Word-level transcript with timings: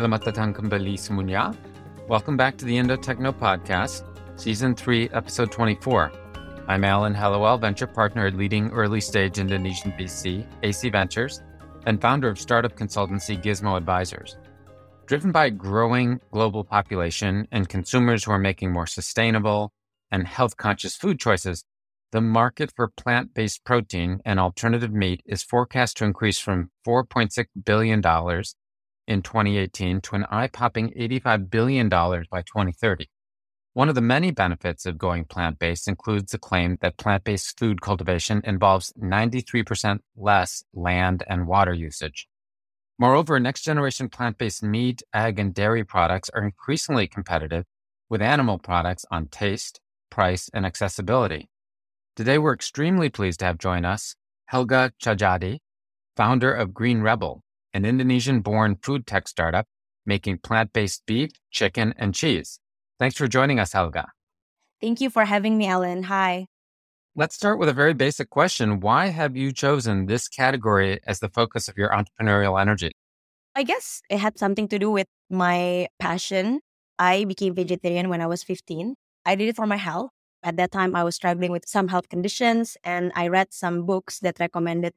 Selamat 0.00 0.24
datang 0.24 0.56
kembali 0.56 0.96
semuanya. 0.96 1.52
Welcome 2.08 2.36
back 2.36 2.56
to 2.60 2.64
the 2.64 2.76
Indo 2.76 2.96
Techno 2.96 3.36
Podcast, 3.36 4.04
Season 4.36 4.72
3, 4.72 5.12
Episode 5.12 5.52
24. 5.52 6.08
I'm 6.68 6.84
Alan 6.84 7.12
Hallowell, 7.12 7.56
venture 7.56 7.86
partner 7.86 8.26
at 8.26 8.36
leading 8.36 8.72
early 8.72 9.00
stage 9.00 9.36
Indonesian 9.36 9.92
VC, 9.96 10.44
AC 10.64 10.88
Ventures, 10.88 11.44
and 11.84 12.00
founder 12.00 12.28
of 12.28 12.40
startup 12.40 12.76
consultancy 12.76 13.36
Gizmo 13.40 13.76
Advisors. 13.76 14.36
Driven 15.10 15.32
by 15.32 15.50
growing 15.50 16.20
global 16.30 16.62
population 16.62 17.48
and 17.50 17.68
consumers 17.68 18.22
who 18.22 18.30
are 18.30 18.38
making 18.38 18.72
more 18.72 18.86
sustainable 18.86 19.72
and 20.12 20.24
health 20.24 20.56
conscious 20.56 20.94
food 20.94 21.18
choices, 21.18 21.64
the 22.12 22.20
market 22.20 22.72
for 22.76 22.86
plant 22.86 23.34
based 23.34 23.64
protein 23.64 24.20
and 24.24 24.38
alternative 24.38 24.92
meat 24.92 25.20
is 25.26 25.42
forecast 25.42 25.96
to 25.96 26.04
increase 26.04 26.38
from 26.38 26.70
$4.6 26.86 27.44
billion 27.64 27.98
in 29.08 29.22
2018 29.22 30.00
to 30.00 30.14
an 30.14 30.26
eye 30.30 30.46
popping 30.46 30.92
$85 30.96 31.50
billion 31.50 31.88
by 31.88 32.42
2030. 32.42 33.10
One 33.72 33.88
of 33.88 33.96
the 33.96 34.00
many 34.00 34.30
benefits 34.30 34.86
of 34.86 34.96
going 34.96 35.24
plant 35.24 35.58
based 35.58 35.88
includes 35.88 36.30
the 36.30 36.38
claim 36.38 36.78
that 36.82 36.98
plant 36.98 37.24
based 37.24 37.58
food 37.58 37.80
cultivation 37.80 38.42
involves 38.44 38.92
93% 38.92 39.98
less 40.16 40.62
land 40.72 41.24
and 41.26 41.48
water 41.48 41.74
usage. 41.74 42.28
Moreover, 43.00 43.40
next 43.40 43.62
generation 43.62 44.10
plant 44.10 44.36
based 44.36 44.62
meat, 44.62 45.02
egg, 45.14 45.38
and 45.38 45.54
dairy 45.54 45.84
products 45.84 46.28
are 46.34 46.44
increasingly 46.44 47.08
competitive 47.08 47.64
with 48.10 48.20
animal 48.20 48.58
products 48.58 49.06
on 49.10 49.28
taste, 49.28 49.80
price, 50.10 50.50
and 50.52 50.66
accessibility. 50.66 51.48
Today, 52.14 52.36
we're 52.36 52.52
extremely 52.52 53.08
pleased 53.08 53.40
to 53.40 53.46
have 53.46 53.56
join 53.56 53.86
us 53.86 54.16
Helga 54.48 54.92
Tjahjadi, 55.02 55.60
founder 56.14 56.52
of 56.52 56.74
Green 56.74 57.00
Rebel, 57.00 57.40
an 57.72 57.86
Indonesian 57.86 58.42
born 58.42 58.76
food 58.82 59.06
tech 59.06 59.28
startup 59.28 59.66
making 60.04 60.36
plant 60.36 60.74
based 60.74 61.02
beef, 61.06 61.30
chicken, 61.50 61.94
and 61.96 62.14
cheese. 62.14 62.60
Thanks 62.98 63.16
for 63.16 63.26
joining 63.26 63.58
us, 63.58 63.72
Helga. 63.72 64.08
Thank 64.78 65.00
you 65.00 65.08
for 65.08 65.24
having 65.24 65.56
me, 65.56 65.68
Ellen. 65.68 66.02
Hi. 66.02 66.48
Let's 67.16 67.34
start 67.34 67.58
with 67.58 67.68
a 67.68 67.72
very 67.72 67.92
basic 67.92 68.30
question. 68.30 68.78
Why 68.78 69.06
have 69.06 69.36
you 69.36 69.50
chosen 69.52 70.06
this 70.06 70.28
category 70.28 71.00
as 71.08 71.18
the 71.18 71.28
focus 71.28 71.66
of 71.66 71.76
your 71.76 71.90
entrepreneurial 71.90 72.60
energy? 72.60 72.92
I 73.56 73.64
guess 73.64 74.00
it 74.08 74.18
had 74.18 74.38
something 74.38 74.68
to 74.68 74.78
do 74.78 74.92
with 74.92 75.08
my 75.28 75.88
passion. 75.98 76.60
I 77.00 77.24
became 77.24 77.56
vegetarian 77.56 78.10
when 78.10 78.20
I 78.20 78.26
was 78.26 78.44
15. 78.44 78.94
I 79.26 79.34
did 79.34 79.48
it 79.48 79.56
for 79.56 79.66
my 79.66 79.76
health. 79.76 80.10
At 80.44 80.56
that 80.58 80.70
time, 80.70 80.94
I 80.94 81.02
was 81.02 81.16
struggling 81.16 81.50
with 81.50 81.64
some 81.66 81.88
health 81.88 82.08
conditions, 82.08 82.76
and 82.84 83.10
I 83.16 83.26
read 83.26 83.52
some 83.52 83.86
books 83.86 84.20
that 84.20 84.38
recommended 84.38 84.94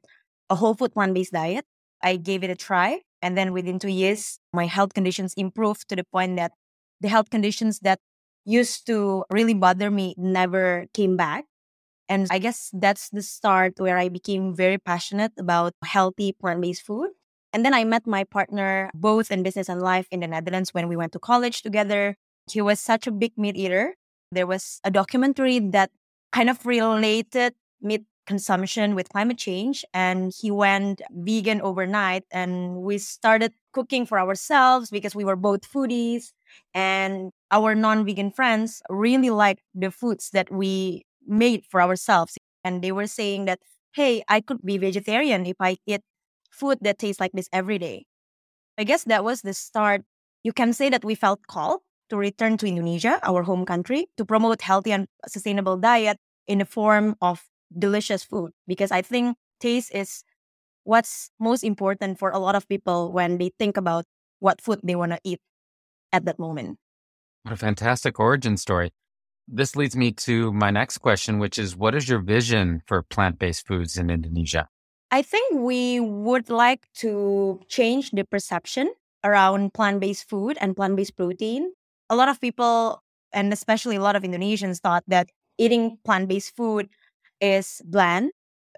a 0.48 0.54
whole 0.54 0.74
food 0.74 0.94
plant 0.94 1.14
based 1.14 1.32
diet. 1.32 1.64
I 2.00 2.14
gave 2.16 2.44
it 2.44 2.50
a 2.50 2.54
try. 2.54 3.00
And 3.22 3.36
then 3.36 3.52
within 3.52 3.80
two 3.80 3.88
years, 3.90 4.38
my 4.52 4.66
health 4.66 4.94
conditions 4.94 5.34
improved 5.36 5.88
to 5.88 5.96
the 5.96 6.04
point 6.04 6.36
that 6.36 6.52
the 7.00 7.08
health 7.08 7.30
conditions 7.30 7.80
that 7.80 7.98
used 8.44 8.86
to 8.86 9.24
really 9.30 9.54
bother 9.54 9.90
me 9.90 10.14
never 10.16 10.86
came 10.94 11.16
back. 11.16 11.44
And 12.08 12.26
I 12.30 12.38
guess 12.38 12.70
that's 12.72 13.08
the 13.10 13.22
start 13.22 13.74
where 13.78 13.96
I 13.96 14.08
became 14.08 14.54
very 14.54 14.78
passionate 14.78 15.32
about 15.38 15.74
healthy 15.84 16.32
plant 16.32 16.60
based 16.60 16.82
food. 16.82 17.10
And 17.52 17.64
then 17.64 17.72
I 17.72 17.84
met 17.84 18.06
my 18.06 18.24
partner 18.24 18.90
both 18.94 19.30
in 19.30 19.42
business 19.42 19.68
and 19.68 19.80
life 19.80 20.06
in 20.10 20.20
the 20.20 20.26
Netherlands 20.26 20.74
when 20.74 20.88
we 20.88 20.96
went 20.96 21.12
to 21.12 21.18
college 21.18 21.62
together. 21.62 22.16
He 22.50 22.60
was 22.60 22.80
such 22.80 23.06
a 23.06 23.12
big 23.12 23.32
meat 23.38 23.56
eater. 23.56 23.94
There 24.32 24.46
was 24.46 24.80
a 24.84 24.90
documentary 24.90 25.60
that 25.60 25.90
kind 26.32 26.50
of 26.50 26.66
related 26.66 27.54
meat 27.80 28.04
consumption 28.26 28.94
with 28.94 29.08
climate 29.10 29.38
change 29.38 29.84
and 29.92 30.32
he 30.40 30.50
went 30.50 31.02
vegan 31.10 31.60
overnight 31.60 32.24
and 32.30 32.76
we 32.76 32.98
started 32.98 33.52
cooking 33.72 34.06
for 34.06 34.18
ourselves 34.18 34.90
because 34.90 35.14
we 35.14 35.24
were 35.24 35.36
both 35.36 35.60
foodies 35.70 36.32
and 36.72 37.30
our 37.50 37.74
non-vegan 37.74 38.30
friends 38.30 38.82
really 38.88 39.30
liked 39.30 39.62
the 39.74 39.90
foods 39.90 40.30
that 40.30 40.50
we 40.50 41.04
made 41.26 41.64
for 41.68 41.82
ourselves 41.82 42.36
and 42.62 42.82
they 42.82 42.92
were 42.92 43.06
saying 43.06 43.44
that 43.44 43.60
hey 43.94 44.22
i 44.28 44.40
could 44.40 44.62
be 44.64 44.78
vegetarian 44.78 45.46
if 45.46 45.56
i 45.60 45.76
eat 45.86 46.00
food 46.50 46.78
that 46.80 46.98
tastes 46.98 47.20
like 47.20 47.32
this 47.32 47.48
every 47.52 47.78
day 47.78 48.04
i 48.78 48.84
guess 48.84 49.04
that 49.04 49.24
was 49.24 49.42
the 49.42 49.54
start 49.54 50.02
you 50.42 50.52
can 50.52 50.72
say 50.72 50.88
that 50.88 51.04
we 51.04 51.14
felt 51.14 51.46
called 51.46 51.80
to 52.08 52.16
return 52.16 52.56
to 52.56 52.66
indonesia 52.66 53.18
our 53.22 53.42
home 53.42 53.64
country 53.64 54.06
to 54.16 54.24
promote 54.24 54.62
healthy 54.62 54.92
and 54.92 55.06
sustainable 55.26 55.76
diet 55.76 56.18
in 56.46 56.58
the 56.58 56.64
form 56.64 57.16
of 57.20 57.48
delicious 57.76 58.24
food 58.24 58.52
because 58.66 58.90
I 58.90 59.02
think 59.02 59.36
taste 59.60 59.94
is 59.94 60.22
what's 60.84 61.30
most 61.40 61.64
important 61.64 62.18
for 62.18 62.30
a 62.30 62.38
lot 62.38 62.54
of 62.54 62.68
people 62.68 63.12
when 63.12 63.38
they 63.38 63.50
think 63.58 63.76
about 63.76 64.04
what 64.40 64.60
food 64.60 64.80
they 64.82 64.94
want 64.94 65.12
to 65.12 65.18
eat 65.24 65.40
at 66.12 66.24
that 66.26 66.38
moment. 66.38 66.78
What 67.42 67.52
a 67.52 67.56
fantastic 67.56 68.20
origin 68.20 68.56
story. 68.56 68.92
This 69.46 69.76
leads 69.76 69.94
me 69.94 70.12
to 70.24 70.52
my 70.52 70.70
next 70.70 70.98
question, 70.98 71.38
which 71.38 71.58
is 71.58 71.76
what 71.76 71.94
is 71.94 72.08
your 72.08 72.20
vision 72.20 72.82
for 72.86 73.02
plant 73.02 73.38
based 73.38 73.66
foods 73.66 73.98
in 73.98 74.08
Indonesia? 74.08 74.68
I 75.10 75.22
think 75.22 75.60
we 75.60 76.00
would 76.00 76.48
like 76.48 76.88
to 77.04 77.60
change 77.68 78.10
the 78.10 78.24
perception 78.24 78.92
around 79.22 79.74
plant 79.74 80.00
based 80.00 80.28
food 80.28 80.56
and 80.60 80.74
plant 80.74 80.96
based 80.96 81.16
protein. 81.16 81.72
A 82.08 82.16
lot 82.16 82.28
of 82.28 82.40
people, 82.40 83.02
and 83.32 83.52
especially 83.52 83.96
a 83.96 84.00
lot 84.00 84.16
of 84.16 84.22
Indonesians, 84.22 84.80
thought 84.80 85.04
that 85.08 85.28
eating 85.58 85.98
plant 86.04 86.28
based 86.28 86.56
food 86.56 86.88
is 87.40 87.82
bland. 87.84 88.32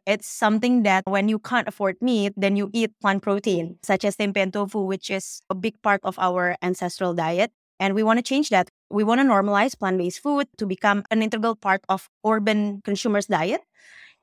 It's 0.05 0.27
something 0.27 0.83
that 0.83 1.05
when 1.07 1.29
you 1.29 1.39
can't 1.39 1.67
afford 1.67 1.97
meat, 2.01 2.33
then 2.37 2.55
you 2.55 2.71
eat 2.73 2.93
plant 3.01 3.23
protein, 3.23 3.79
such 3.83 4.05
as 4.05 4.17
tempeh 4.17 4.37
and 4.37 4.53
tofu, 4.53 4.81
which 4.81 5.11
is 5.11 5.41
a 5.51 5.55
big 5.55 5.81
part 5.83 6.01
of 6.05 6.19
our 6.19 6.57
ancestral 6.63 7.15
diet. 7.15 7.51
And 7.81 7.95
we 7.95 8.03
want 8.03 8.19
to 8.19 8.23
change 8.23 8.51
that. 8.51 8.71
We 8.91 9.05
want 9.05 9.21
to 9.21 9.27
normalize 9.27 9.79
plant 9.79 9.99
based 9.99 10.23
food 10.23 10.47
to 10.59 10.67
become 10.67 11.05
an 11.11 11.23
integral 11.23 11.57
part 11.57 11.83
of 11.89 12.09
urban 12.25 12.83
consumers' 12.85 13.27
diet. 13.27 13.61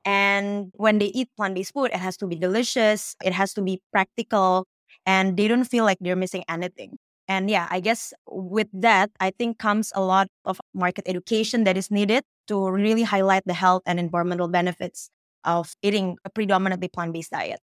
And 0.04 0.70
when 0.74 0.98
they 0.98 1.06
eat 1.06 1.28
plant 1.36 1.54
based 1.54 1.72
food, 1.72 1.90
it 1.92 2.00
has 2.00 2.16
to 2.18 2.26
be 2.26 2.36
delicious, 2.36 3.16
it 3.24 3.32
has 3.32 3.54
to 3.54 3.62
be 3.62 3.80
practical, 3.92 4.66
and 5.06 5.36
they 5.36 5.48
don't 5.48 5.64
feel 5.64 5.84
like 5.84 5.98
they're 6.00 6.16
missing 6.16 6.44
anything. 6.48 6.98
And 7.28 7.48
yeah, 7.48 7.68
I 7.70 7.80
guess 7.80 8.12
with 8.28 8.68
that, 8.74 9.10
I 9.20 9.30
think 9.30 9.58
comes 9.58 9.92
a 9.94 10.02
lot 10.02 10.28
of 10.44 10.60
market 10.74 11.04
education 11.06 11.64
that 11.64 11.76
is 11.76 11.90
needed 11.90 12.24
to 12.48 12.68
really 12.68 13.02
highlight 13.02 13.44
the 13.46 13.54
health 13.54 13.82
and 13.86 13.98
environmental 13.98 14.48
benefits 14.48 15.08
of 15.44 15.74
eating 15.82 16.18
a 16.24 16.30
predominantly 16.30 16.88
plant 16.88 17.12
based 17.12 17.30
diet. 17.30 17.60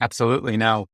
Absolutely. 0.00 0.56
Now, 0.56 0.86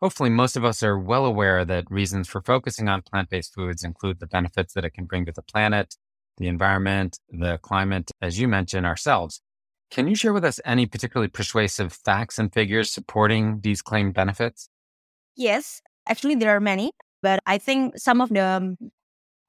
hopefully, 0.00 0.30
most 0.30 0.56
of 0.56 0.64
us 0.64 0.82
are 0.82 0.98
well 0.98 1.24
aware 1.24 1.64
that 1.64 1.90
reasons 1.90 2.28
for 2.28 2.40
focusing 2.40 2.88
on 2.88 3.02
plant 3.02 3.30
based 3.30 3.54
foods 3.54 3.84
include 3.84 4.20
the 4.20 4.26
benefits 4.26 4.74
that 4.74 4.84
it 4.84 4.90
can 4.90 5.04
bring 5.04 5.26
to 5.26 5.32
the 5.32 5.42
planet, 5.42 5.96
the 6.38 6.48
environment, 6.48 7.18
the 7.28 7.58
climate, 7.58 8.10
as 8.20 8.38
you 8.38 8.48
mentioned, 8.48 8.86
ourselves. 8.86 9.40
Can 9.90 10.06
you 10.06 10.14
share 10.14 10.32
with 10.32 10.44
us 10.44 10.60
any 10.64 10.86
particularly 10.86 11.28
persuasive 11.28 11.92
facts 11.92 12.38
and 12.38 12.52
figures 12.52 12.90
supporting 12.90 13.60
these 13.60 13.82
claimed 13.82 14.14
benefits? 14.14 14.68
Yes, 15.36 15.82
actually, 16.06 16.36
there 16.36 16.54
are 16.54 16.60
many, 16.60 16.92
but 17.22 17.40
I 17.46 17.58
think 17.58 17.98
some 17.98 18.20
of 18.20 18.28
the 18.28 18.44
um, 18.44 18.76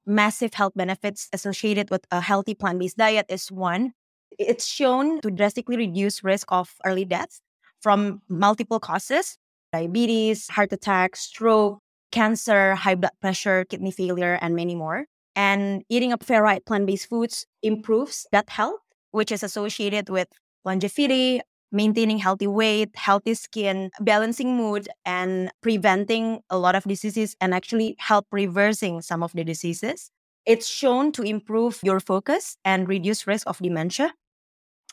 massive 0.04 0.54
health 0.54 0.72
benefits 0.74 1.28
associated 1.32 1.90
with 1.90 2.04
a 2.10 2.20
healthy 2.20 2.54
plant 2.54 2.80
based 2.80 2.96
diet 2.96 3.26
is 3.28 3.50
one, 3.52 3.92
it's 4.38 4.66
shown 4.66 5.20
to 5.20 5.30
drastically 5.30 5.76
reduce 5.76 6.24
risk 6.24 6.50
of 6.50 6.74
early 6.84 7.04
death 7.04 7.40
from 7.80 8.22
multiple 8.28 8.80
causes 8.80 9.38
diabetes, 9.72 10.48
heart 10.48 10.72
attack, 10.72 11.16
stroke, 11.16 11.80
cancer, 12.10 12.74
high 12.74 12.94
blood 12.94 13.12
pressure, 13.20 13.64
kidney 13.64 13.90
failure, 13.90 14.38
and 14.40 14.54
many 14.54 14.74
more. 14.74 15.06
And 15.34 15.82
eating 15.88 16.12
a 16.12 16.18
variety 16.18 16.62
plant 16.66 16.86
based 16.86 17.08
foods 17.08 17.46
improves 17.62 18.26
gut 18.32 18.50
health, 18.50 18.80
which 19.12 19.32
is 19.32 19.42
associated 19.42 20.10
with 20.10 20.28
longevity, 20.64 21.40
maintaining 21.72 22.18
healthy 22.18 22.46
weight, 22.46 22.90
healthy 22.94 23.34
skin, 23.34 23.90
balancing 24.00 24.56
mood, 24.56 24.88
and 25.06 25.50
preventing 25.62 26.40
a 26.50 26.58
lot 26.58 26.74
of 26.74 26.84
diseases 26.84 27.34
and 27.40 27.54
actually 27.54 27.96
help 27.98 28.26
reversing 28.30 29.00
some 29.00 29.22
of 29.22 29.32
the 29.32 29.42
diseases. 29.42 30.10
It's 30.44 30.68
shown 30.68 31.12
to 31.12 31.22
improve 31.22 31.80
your 31.82 31.98
focus 31.98 32.56
and 32.64 32.88
reduce 32.88 33.26
risk 33.26 33.46
of 33.46 33.58
dementia. 33.58 34.12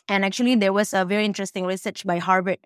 And 0.08 0.24
actually, 0.24 0.54
there 0.54 0.72
was 0.72 0.94
a 0.94 1.04
very 1.04 1.24
interesting 1.24 1.66
research 1.66 2.06
by 2.06 2.18
Harvard. 2.18 2.58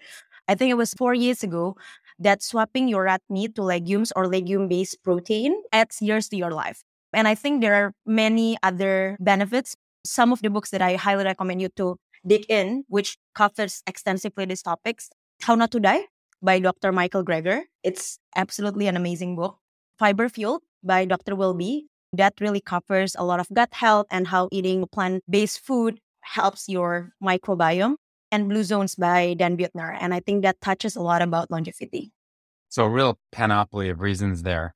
I 0.47 0.55
think 0.55 0.71
it 0.71 0.75
was 0.75 0.95
four 0.95 1.15
years 1.15 1.43
ago 1.43 1.77
that 2.19 2.43
swapping 2.43 2.89
your 2.89 3.05
rat 3.05 3.23
meat 3.29 3.55
to 3.57 3.63
legumes 3.63 4.13
or 4.17 4.27
legume 4.29 4.69
based 4.69 5.03
protein 5.03 5.55
adds 5.73 6.01
years 6.01 6.29
to 6.29 6.37
your 6.37 6.51
life. 6.51 6.83
And 7.13 7.29
I 7.29 7.35
think 7.35 7.61
there 7.61 7.75
are 7.75 7.93
many 8.07 8.57
other 8.63 9.17
benefits. 9.21 9.77
Some 10.05 10.33
of 10.33 10.43
the 10.43 10.51
books 10.51 10.71
that 10.71 10.83
I 10.83 10.97
highly 10.97 11.25
recommend 11.25 11.63
you 11.63 11.69
to 11.77 11.97
dig 12.27 12.45
in, 12.49 12.85
which 12.89 13.17
covers 13.35 13.83
extensively 13.87 14.45
these 14.45 14.63
topics. 14.63 15.11
How 15.43 15.55
Not 15.55 15.71
to 15.73 15.81
Die 15.81 16.05
by 16.43 16.59
Dr. 16.59 16.93
Michael 16.93 17.25
Greger. 17.25 17.63
It's 17.83 18.19
absolutely 18.37 18.87
an 18.87 18.97
amazing 18.97 19.37
book. 19.37 19.59
Fiber 19.99 20.29
Fueled 20.29 20.63
by 20.83 21.05
Dr. 21.05 21.35
Wilby. 21.35 21.87
That 22.13 22.35
really 22.41 22.61
covers 22.61 23.17
a 23.19 23.25
lot 23.25 23.41
of 23.41 23.49
gut 23.53 23.75
health 23.75 24.07
and 24.11 24.29
how 24.29 24.49
eating 24.53 24.87
plant 24.87 25.25
based 25.29 25.61
food 25.61 26.01
helps 26.23 26.69
your 26.69 27.11
microbiome. 27.23 27.97
And 28.35 28.49
Blue 28.49 28.65
Zones 28.65 28.97
by 28.97 29.35
Dan 29.35 29.57
Buettner. 29.57 29.97
And 30.01 30.13
I 30.13 30.19
think 30.19 30.43
that 30.43 30.61
touches 30.61 30.97
a 30.97 31.01
lot 31.01 31.23
about 31.23 31.53
longevity. 31.53 32.11
So, 32.69 32.83
a 32.83 32.91
real 32.91 33.17
panoply 33.31 33.89
of 33.91 34.01
reasons 34.01 34.43
there. 34.43 34.75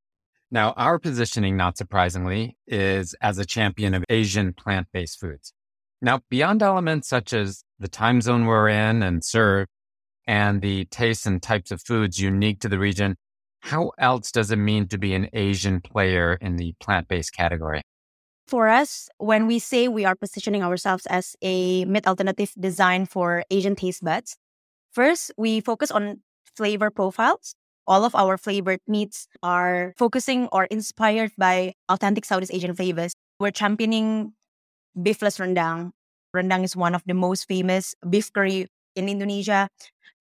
Now, 0.49 0.75
our 0.77 1.01
positioning, 1.01 1.57
not 1.57 1.77
surprisingly, 1.77 2.57
is 2.69 3.17
as 3.21 3.37
a 3.37 3.45
champion 3.45 3.95
of 3.95 4.05
Asian 4.09 4.53
plant 4.53 4.87
based 4.93 5.19
foods. 5.19 5.53
Now, 6.01 6.21
beyond 6.31 6.63
elements 6.63 7.09
such 7.09 7.33
as 7.33 7.65
the 7.81 7.89
time 7.89 8.21
zone 8.21 8.47
we're 8.47 8.69
in 8.69 9.03
and 9.03 9.25
serve, 9.25 9.67
and 10.25 10.63
the 10.63 10.85
tastes 10.85 11.27
and 11.27 11.43
types 11.43 11.73
of 11.73 11.83
foods 11.83 12.21
unique 12.21 12.61
to 12.61 12.69
the 12.69 12.79
region, 12.79 13.17
how 13.59 13.91
else 13.99 14.31
does 14.31 14.53
it 14.53 14.57
mean 14.57 14.87
to 14.87 14.99
be 14.99 15.15
an 15.15 15.31
Asian 15.33 15.81
player 15.81 16.39
in 16.41 16.55
the 16.55 16.75
plant 16.79 17.09
based 17.09 17.35
category? 17.35 17.83
For 18.49 18.69
us, 18.69 19.11
when 19.19 19.47
we 19.47 19.59
say 19.59 19.89
we 19.89 20.07
are 20.07 20.17
positioning 20.17 20.63
ourselves 20.63 21.05
as 21.07 21.37
a 21.43 21.85
meat 21.85 22.07
alternative 22.07 22.51
designed 22.59 23.11
for 23.11 23.45
Asian 23.51 23.77
taste 23.77 24.03
buds, 24.03 24.39
first, 24.91 25.31
we 25.37 25.61
focus 25.61 25.91
on 25.91 26.23
flavor 26.57 26.91
profiles. 26.91 27.55
All 27.87 28.05
of 28.05 28.15
our 28.15 28.39
flavored 28.39 28.81
meats 28.89 29.29
are 29.43 29.93
focusing 29.99 30.49
or 30.49 30.65
inspired 30.65 31.33
by 31.37 31.75
authentic 31.91 32.25
Southeast 32.25 32.53
Asian 32.55 32.75
flavors. 32.75 33.13
We're 33.39 33.51
championing 33.53 34.33
beefless 34.97 35.37
rendang. 35.37 35.93
Rendang 36.35 36.65
is 36.65 36.75
one 36.75 36.95
of 36.95 37.03
the 37.05 37.15
most 37.15 37.45
famous 37.45 37.95
beef 38.09 38.33
curry 38.33 38.67
in 38.97 39.11
Indonesia. 39.11 39.69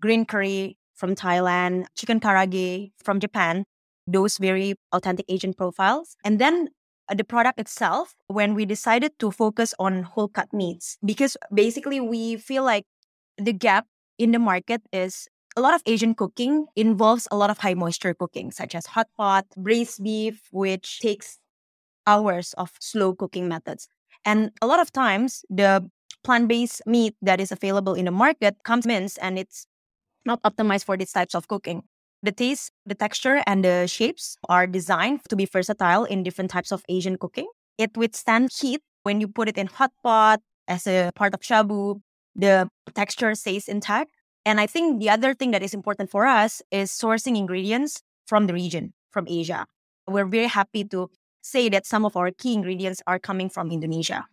Green 0.02 0.26
curry 0.26 0.78
from 0.96 1.16
Thailand, 1.16 1.86
chicken 1.96 2.20
karaage 2.20 2.92
from 3.02 3.22
Japan, 3.22 3.64
those 4.06 4.38
very 4.38 4.76
authentic 4.92 5.26
Asian 5.30 5.54
profiles. 5.54 6.16
And 6.24 6.40
then 6.40 6.70
Uh, 7.10 7.16
the 7.16 7.24
product 7.24 7.60
itself, 7.60 8.16
when 8.28 8.54
we 8.54 8.66
decided 8.66 9.18
to 9.20 9.32
focus 9.32 9.74
on 9.80 10.04
whole 10.04 10.28
cut 10.28 10.52
meats, 10.52 10.98
because 11.06 11.38
basically 11.54 12.00
we 12.02 12.36
feel 12.36 12.64
like 12.64 12.86
the 13.38 13.54
gap 13.54 13.86
in 14.18 14.32
the 14.32 14.40
market 14.40 14.82
is 14.92 15.28
a 15.56 15.62
lot 15.62 15.74
of 15.74 15.82
Asian 15.86 16.14
cooking 16.14 16.68
involves 16.76 17.28
a 17.32 17.38
lot 17.38 17.50
of 17.50 17.60
high 17.60 17.74
moisture 17.74 18.14
cooking, 18.14 18.52
such 18.52 18.76
as 18.76 18.86
hot 18.86 19.08
pot, 19.18 19.46
braised 19.56 20.04
beef, 20.04 20.48
which 20.52 21.00
takes 21.00 21.40
hours 22.06 22.54
of 22.58 22.72
slow 22.80 23.14
cooking 23.14 23.48
methods. 23.48 23.88
And 24.26 24.52
a 24.62 24.68
lot 24.68 24.80
of 24.80 24.92
times, 24.92 25.44
the 25.50 25.90
plant 26.24 26.48
based 26.48 26.82
meat 26.86 27.16
that 27.22 27.40
is 27.40 27.52
available 27.52 27.94
in 27.94 28.06
the 28.06 28.12
market 28.12 28.56
comes 28.64 28.86
minced 28.86 29.18
and 29.22 29.40
it's 29.40 29.66
not 30.26 30.42
optimized 30.44 30.86
for 30.86 30.98
these 30.98 31.12
types 31.12 31.36
of 31.36 31.48
cooking. 31.48 31.84
The 32.24 32.32
taste, 32.32 32.72
the 32.86 32.96
texture, 32.96 33.44
and 33.46 33.64
the 33.64 33.88
shapes 33.88 34.38
are 34.50 34.66
designed 34.66 35.22
to 35.30 35.36
be 35.36 35.46
versatile 35.46 36.04
in 36.04 36.24
different 36.24 36.52
types 36.52 36.72
of 36.72 36.84
Asian 36.90 37.18
cooking. 37.18 37.48
It 37.78 37.96
withstands 37.96 38.60
heat 38.60 38.82
when 39.04 39.22
you 39.22 39.28
put 39.28 39.48
it 39.48 39.58
in 39.58 39.68
hot 39.68 39.92
pot 40.04 40.42
as 40.68 40.88
a 40.88 41.12
part 41.16 41.34
of 41.34 41.42
shabu. 41.42 42.02
The 42.36 42.70
texture 42.96 43.34
stays 43.36 43.68
intact. 43.68 44.12
And 44.46 44.60
I 44.60 44.68
think 44.68 45.00
the 45.00 45.10
other 45.10 45.34
thing 45.34 45.52
that 45.52 45.62
is 45.62 45.74
important 45.74 46.10
for 46.10 46.26
us 46.26 46.62
is 46.72 46.92
sourcing 46.92 47.38
ingredients 47.38 48.02
from 48.26 48.48
the 48.48 48.54
region, 48.54 48.94
from 49.12 49.28
Asia. 49.28 49.66
We're 50.08 50.26
very 50.26 50.48
happy 50.48 50.84
to 50.86 51.10
say 51.42 51.70
that 51.70 51.86
some 51.86 52.06
of 52.06 52.16
our 52.16 52.32
key 52.32 52.54
ingredients 52.54 53.02
are 53.08 53.20
coming 53.20 53.50
from 53.50 53.72
Indonesia. 53.72 54.26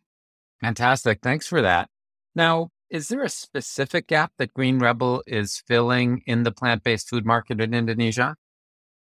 Fantastic. 0.61 1.21
Thanks 1.23 1.47
for 1.47 1.61
that. 1.63 1.89
Now, 2.35 2.71
is 2.95 3.09
there 3.09 3.25
a 3.25 3.29
specific 3.29 4.07
gap 4.07 4.31
that 4.39 4.55
Green 4.55 4.79
Rebel 4.79 5.25
is 5.27 5.63
filling 5.67 6.23
in 6.27 6.45
the 6.45 6.53
plant 6.53 6.85
based 6.85 7.11
food 7.11 7.27
market 7.27 7.61
in 7.61 7.75
Indonesia? 7.75 8.37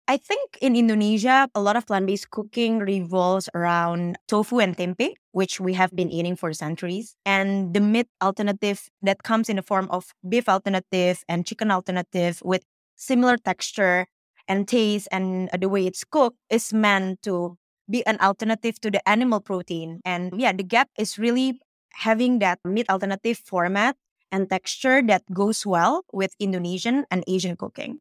I 0.07 0.17
think 0.17 0.57
in 0.59 0.75
Indonesia, 0.75 1.47
a 1.53 1.61
lot 1.61 1.77
of 1.77 1.85
plant 1.85 2.07
based 2.07 2.31
cooking 2.31 2.79
revolves 2.79 3.47
around 3.53 4.17
tofu 4.27 4.59
and 4.59 4.75
tempeh, 4.75 5.13
which 5.31 5.61
we 5.61 5.73
have 5.73 5.95
been 5.95 6.09
eating 6.09 6.35
for 6.35 6.51
centuries. 6.53 7.15
And 7.23 7.73
the 7.73 7.79
meat 7.79 8.07
alternative 8.21 8.89
that 9.03 9.21
comes 9.21 9.47
in 9.47 9.57
the 9.57 9.61
form 9.61 9.87
of 9.91 10.11
beef 10.27 10.49
alternative 10.49 11.23
and 11.29 11.45
chicken 11.45 11.69
alternative 11.69 12.41
with 12.43 12.65
similar 12.95 13.37
texture 13.37 14.07
and 14.47 14.67
taste 14.67 15.07
and 15.11 15.49
the 15.57 15.69
way 15.69 15.85
it's 15.85 16.03
cooked 16.03 16.37
is 16.49 16.73
meant 16.73 17.21
to 17.23 17.57
be 17.87 18.05
an 18.07 18.17
alternative 18.19 18.81
to 18.81 18.89
the 18.89 19.07
animal 19.07 19.39
protein. 19.39 20.01
And 20.03 20.33
yeah, 20.35 20.51
the 20.51 20.63
gap 20.63 20.89
is 20.97 21.19
really 21.19 21.61
having 21.93 22.39
that 22.39 22.59
meat 22.65 22.89
alternative 22.89 23.37
format 23.37 23.95
and 24.31 24.49
texture 24.49 25.01
that 25.03 25.23
goes 25.31 25.65
well 25.65 26.03
with 26.11 26.33
Indonesian 26.39 27.05
and 27.11 27.23
Asian 27.27 27.55
cooking. 27.55 27.99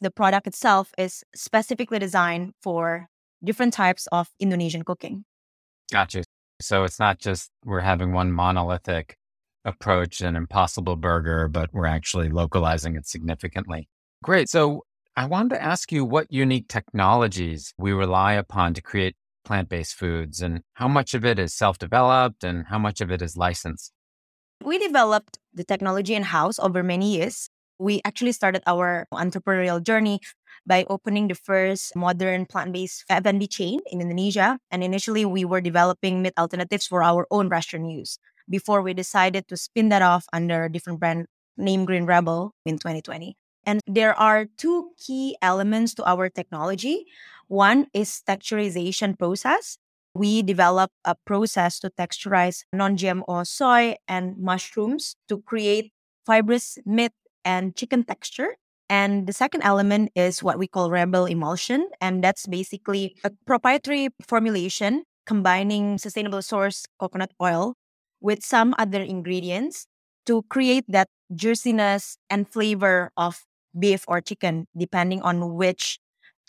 The 0.00 0.10
product 0.10 0.46
itself 0.46 0.92
is 0.96 1.24
specifically 1.34 1.98
designed 1.98 2.54
for 2.60 3.08
different 3.44 3.74
types 3.74 4.06
of 4.12 4.28
Indonesian 4.38 4.84
cooking. 4.84 5.24
Gotcha. 5.90 6.24
So 6.60 6.84
it's 6.84 6.98
not 6.98 7.18
just 7.18 7.50
we're 7.64 7.80
having 7.80 8.12
one 8.12 8.32
monolithic 8.32 9.16
approach, 9.64 10.20
an 10.20 10.36
impossible 10.36 10.96
burger, 10.96 11.48
but 11.48 11.70
we're 11.72 11.86
actually 11.86 12.28
localizing 12.28 12.96
it 12.96 13.06
significantly. 13.06 13.88
Great. 14.22 14.48
So 14.48 14.82
I 15.16 15.26
wanted 15.26 15.56
to 15.56 15.62
ask 15.62 15.92
you 15.92 16.04
what 16.04 16.32
unique 16.32 16.68
technologies 16.68 17.74
we 17.76 17.92
rely 17.92 18.34
upon 18.34 18.74
to 18.74 18.82
create 18.82 19.16
plant 19.44 19.68
based 19.68 19.94
foods 19.94 20.40
and 20.40 20.60
how 20.74 20.88
much 20.88 21.14
of 21.14 21.24
it 21.24 21.38
is 21.38 21.54
self 21.54 21.78
developed 21.78 22.44
and 22.44 22.66
how 22.68 22.78
much 22.78 23.00
of 23.00 23.10
it 23.10 23.22
is 23.22 23.36
licensed? 23.36 23.92
We 24.64 24.78
developed 24.78 25.38
the 25.52 25.64
technology 25.64 26.14
in 26.14 26.22
house 26.22 26.58
over 26.58 26.82
many 26.82 27.16
years. 27.16 27.48
We 27.78 28.00
actually 28.04 28.32
started 28.32 28.62
our 28.66 29.06
entrepreneurial 29.12 29.82
journey 29.82 30.20
by 30.64 30.86
opening 30.88 31.26
the 31.26 31.34
first 31.34 31.96
modern 31.96 32.46
plant-based 32.46 33.04
F&B 33.08 33.48
chain 33.48 33.80
in 33.90 34.00
Indonesia. 34.00 34.58
And 34.70 34.84
initially, 34.84 35.24
we 35.24 35.44
were 35.44 35.60
developing 35.60 36.22
meat 36.22 36.34
alternatives 36.38 36.86
for 36.86 37.02
our 37.02 37.26
own 37.30 37.48
restaurant 37.48 37.90
use 37.90 38.18
before 38.48 38.82
we 38.82 38.94
decided 38.94 39.48
to 39.48 39.56
spin 39.56 39.88
that 39.88 40.02
off 40.02 40.26
under 40.32 40.64
a 40.64 40.70
different 40.70 41.00
brand 41.00 41.26
name, 41.56 41.84
Green 41.84 42.06
Rebel 42.06 42.52
in 42.64 42.78
2020. 42.78 43.36
And 43.64 43.80
there 43.86 44.18
are 44.18 44.46
two 44.56 44.90
key 44.98 45.36
elements 45.42 45.94
to 45.94 46.04
our 46.04 46.28
technology. 46.28 47.06
One 47.48 47.86
is 47.92 48.22
texturization 48.26 49.18
process. 49.18 49.78
We 50.14 50.42
develop 50.42 50.90
a 51.04 51.14
process 51.24 51.80
to 51.80 51.90
texturize 51.90 52.64
non-GMO 52.72 53.46
soy 53.46 53.96
and 54.08 54.36
mushrooms 54.36 55.16
to 55.28 55.40
create 55.42 55.92
fibrous 56.26 56.78
meat 56.84 57.12
and 57.44 57.74
chicken 57.76 58.04
texture. 58.04 58.56
And 58.90 59.26
the 59.26 59.32
second 59.32 59.62
element 59.62 60.10
is 60.14 60.42
what 60.42 60.58
we 60.58 60.66
call 60.66 60.90
Rebel 60.90 61.24
emulsion. 61.24 61.88
And 62.00 62.22
that's 62.22 62.46
basically 62.46 63.16
a 63.24 63.30
proprietary 63.46 64.08
formulation 64.26 65.04
combining 65.24 65.98
sustainable 65.98 66.42
source 66.42 66.84
coconut 66.98 67.32
oil 67.40 67.74
with 68.20 68.44
some 68.44 68.74
other 68.78 69.00
ingredients 69.00 69.86
to 70.26 70.42
create 70.50 70.84
that 70.88 71.08
juiciness 71.34 72.16
and 72.28 72.48
flavor 72.48 73.10
of 73.16 73.44
beef 73.78 74.04
or 74.08 74.20
chicken, 74.20 74.66
depending 74.76 75.22
on 75.22 75.54
which 75.54 75.98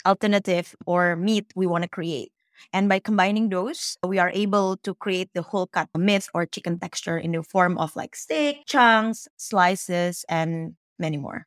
alternative 0.05 0.75
or 0.85 1.15
meat 1.15 1.51
we 1.55 1.67
want 1.67 1.83
to 1.83 1.89
create. 1.89 2.31
And 2.71 2.87
by 2.87 2.99
combining 2.99 3.49
those, 3.49 3.97
we 4.05 4.19
are 4.19 4.31
able 4.33 4.77
to 4.77 4.93
create 4.95 5.29
the 5.33 5.41
whole 5.41 5.67
cut 5.67 5.89
of 5.93 6.01
meat 6.01 6.27
or 6.33 6.45
chicken 6.45 6.79
texture 6.79 7.17
in 7.17 7.31
the 7.31 7.43
form 7.43 7.77
of 7.77 7.95
like 7.95 8.15
steak, 8.15 8.65
chunks, 8.65 9.27
slices, 9.37 10.23
and 10.29 10.75
many 10.99 11.17
more. 11.17 11.45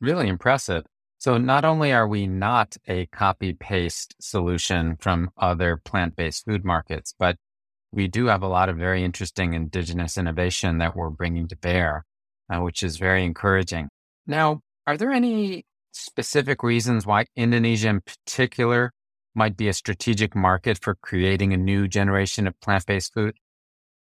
Really 0.00 0.28
impressive. 0.28 0.84
So, 1.18 1.36
not 1.36 1.66
only 1.66 1.92
are 1.92 2.08
we 2.08 2.26
not 2.26 2.78
a 2.88 3.04
copy 3.06 3.52
paste 3.52 4.16
solution 4.18 4.96
from 4.96 5.30
other 5.36 5.76
plant 5.76 6.16
based 6.16 6.46
food 6.46 6.64
markets, 6.64 7.14
but 7.18 7.36
we 7.92 8.08
do 8.08 8.26
have 8.26 8.42
a 8.42 8.48
lot 8.48 8.70
of 8.70 8.78
very 8.78 9.04
interesting 9.04 9.52
indigenous 9.52 10.16
innovation 10.16 10.78
that 10.78 10.96
we're 10.96 11.10
bringing 11.10 11.46
to 11.48 11.56
bear, 11.56 12.06
uh, 12.48 12.60
which 12.60 12.82
is 12.82 12.96
very 12.96 13.24
encouraging. 13.24 13.88
Now, 14.26 14.62
are 14.86 14.96
there 14.96 15.12
any 15.12 15.64
specific 15.92 16.62
reasons 16.62 17.06
why 17.06 17.26
Indonesia 17.36 17.88
in 17.88 18.00
particular 18.00 18.92
might 19.34 19.56
be 19.56 19.68
a 19.68 19.72
strategic 19.72 20.34
market 20.34 20.78
for 20.80 20.96
creating 20.96 21.52
a 21.52 21.56
new 21.56 21.86
generation 21.88 22.46
of 22.46 22.58
plant 22.60 22.86
based 22.86 23.12
food? 23.12 23.34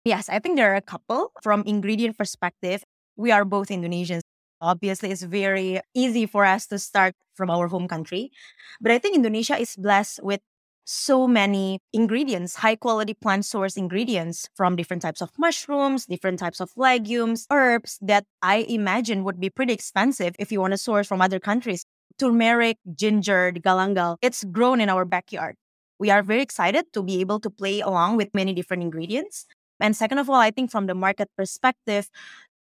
Yes, 0.06 0.30
I 0.30 0.40
think 0.40 0.56
there 0.56 0.72
are 0.72 0.76
a 0.76 0.82
couple. 0.82 1.32
From 1.44 1.64
ingredient 1.66 2.18
perspective, 2.18 2.84
we 3.16 3.32
are 3.32 3.44
both 3.44 3.68
Indonesians. 3.68 4.22
Obviously, 4.62 5.12
it's 5.12 5.24
very 5.24 5.82
easy 5.94 6.26
for 6.26 6.46
us 6.46 6.66
to 6.68 6.80
start 6.80 7.14
from 7.36 7.50
our 7.50 7.68
home 7.68 7.88
country. 7.88 8.32
But 8.80 8.92
I 8.92 9.00
think 9.00 9.16
Indonesia 9.16 9.60
is 9.60 9.76
blessed 9.76 10.22
with 10.24 10.40
so 10.88 11.28
many 11.28 11.80
ingredients, 11.92 12.56
high 12.56 12.76
quality 12.76 13.14
plant 13.14 13.44
source 13.44 13.76
ingredients 13.76 14.48
from 14.56 14.78
different 14.78 15.02
types 15.02 15.22
of 15.22 15.30
mushrooms, 15.38 16.06
different 16.06 16.40
types 16.40 16.62
of 16.62 16.72
legumes, 16.78 17.46
herbs 17.52 18.00
that 18.02 18.24
I 18.42 18.66
imagine 18.70 19.26
would 19.26 19.38
be 19.38 19.50
pretty 19.50 19.74
expensive 19.74 20.34
if 20.40 20.50
you 20.50 20.62
want 20.62 20.72
to 20.72 20.78
source 20.78 21.06
from 21.06 21.22
other 21.22 21.40
countries. 21.40 21.84
Turmeric, 22.18 22.78
ginger, 22.96 23.52
galangal, 23.52 24.16
it's 24.22 24.46
grown 24.46 24.80
in 24.80 24.88
our 24.88 25.04
backyard. 25.04 25.56
We 26.00 26.10
are 26.10 26.24
very 26.24 26.42
excited 26.42 26.86
to 26.94 27.04
be 27.04 27.20
able 27.20 27.42
to 27.42 27.50
play 27.50 27.82
along 27.82 28.16
with 28.16 28.30
many 28.34 28.54
different 28.54 28.82
ingredients. 28.82 29.46
And 29.82 29.96
second 29.96 30.20
of 30.20 30.30
all, 30.30 30.40
I 30.40 30.52
think 30.52 30.72
from 30.72 30.88
the 30.88 30.96
market 30.96 31.30
perspective, 31.36 32.10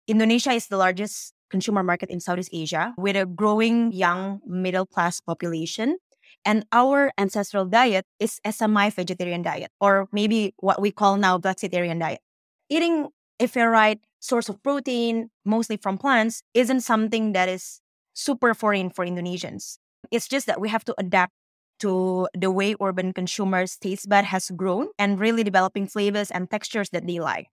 Indonesia 0.07 0.51
is 0.51 0.67
the 0.67 0.77
largest 0.77 1.33
consumer 1.49 1.83
market 1.83 2.09
in 2.09 2.19
Southeast 2.19 2.49
Asia 2.51 2.93
with 2.97 3.15
a 3.15 3.25
growing 3.25 3.93
young 3.93 4.41
middle 4.45 4.85
class 4.85 5.21
population 5.21 5.97
And 6.46 6.65
our 6.72 7.12
ancestral 7.17 7.65
diet 7.65 8.05
is 8.19 8.39
a 8.46 8.51
semi 8.51 8.89
vegetarian 8.89 9.41
diet, 9.41 9.72
or 9.79 10.08
maybe 10.12 10.53
what 10.58 10.81
we 10.81 10.91
call 10.91 11.17
now 11.17 11.38
vegetarian 11.38 12.00
diet. 12.00 12.22
Eating 12.69 13.10
a 13.39 13.67
right 13.67 14.00
source 14.19 14.50
of 14.50 14.62
protein, 14.63 15.29
mostly 15.46 15.77
from 15.77 15.98
plants, 15.98 16.43
isn't 16.53 16.81
something 16.81 17.34
that 17.34 17.50
is 17.50 17.81
super 18.13 18.53
foreign 18.53 18.89
for 18.89 19.05
Indonesians. 19.05 19.77
It's 20.12 20.27
just 20.27 20.48
that 20.48 20.60
we 20.60 20.69
have 20.69 20.84
to 20.86 20.96
adapt 20.98 21.34
to 21.79 22.27
the 22.38 22.51
way 22.51 22.75
urban 22.81 23.13
consumers' 23.13 23.77
taste 23.77 24.10
bud 24.10 24.25
has 24.25 24.51
grown 24.51 24.88
and 24.98 25.19
really 25.19 25.43
developing 25.43 25.88
flavors 25.88 26.29
and 26.31 26.50
textures 26.50 26.89
that 26.89 27.08
they 27.08 27.19
like. 27.19 27.48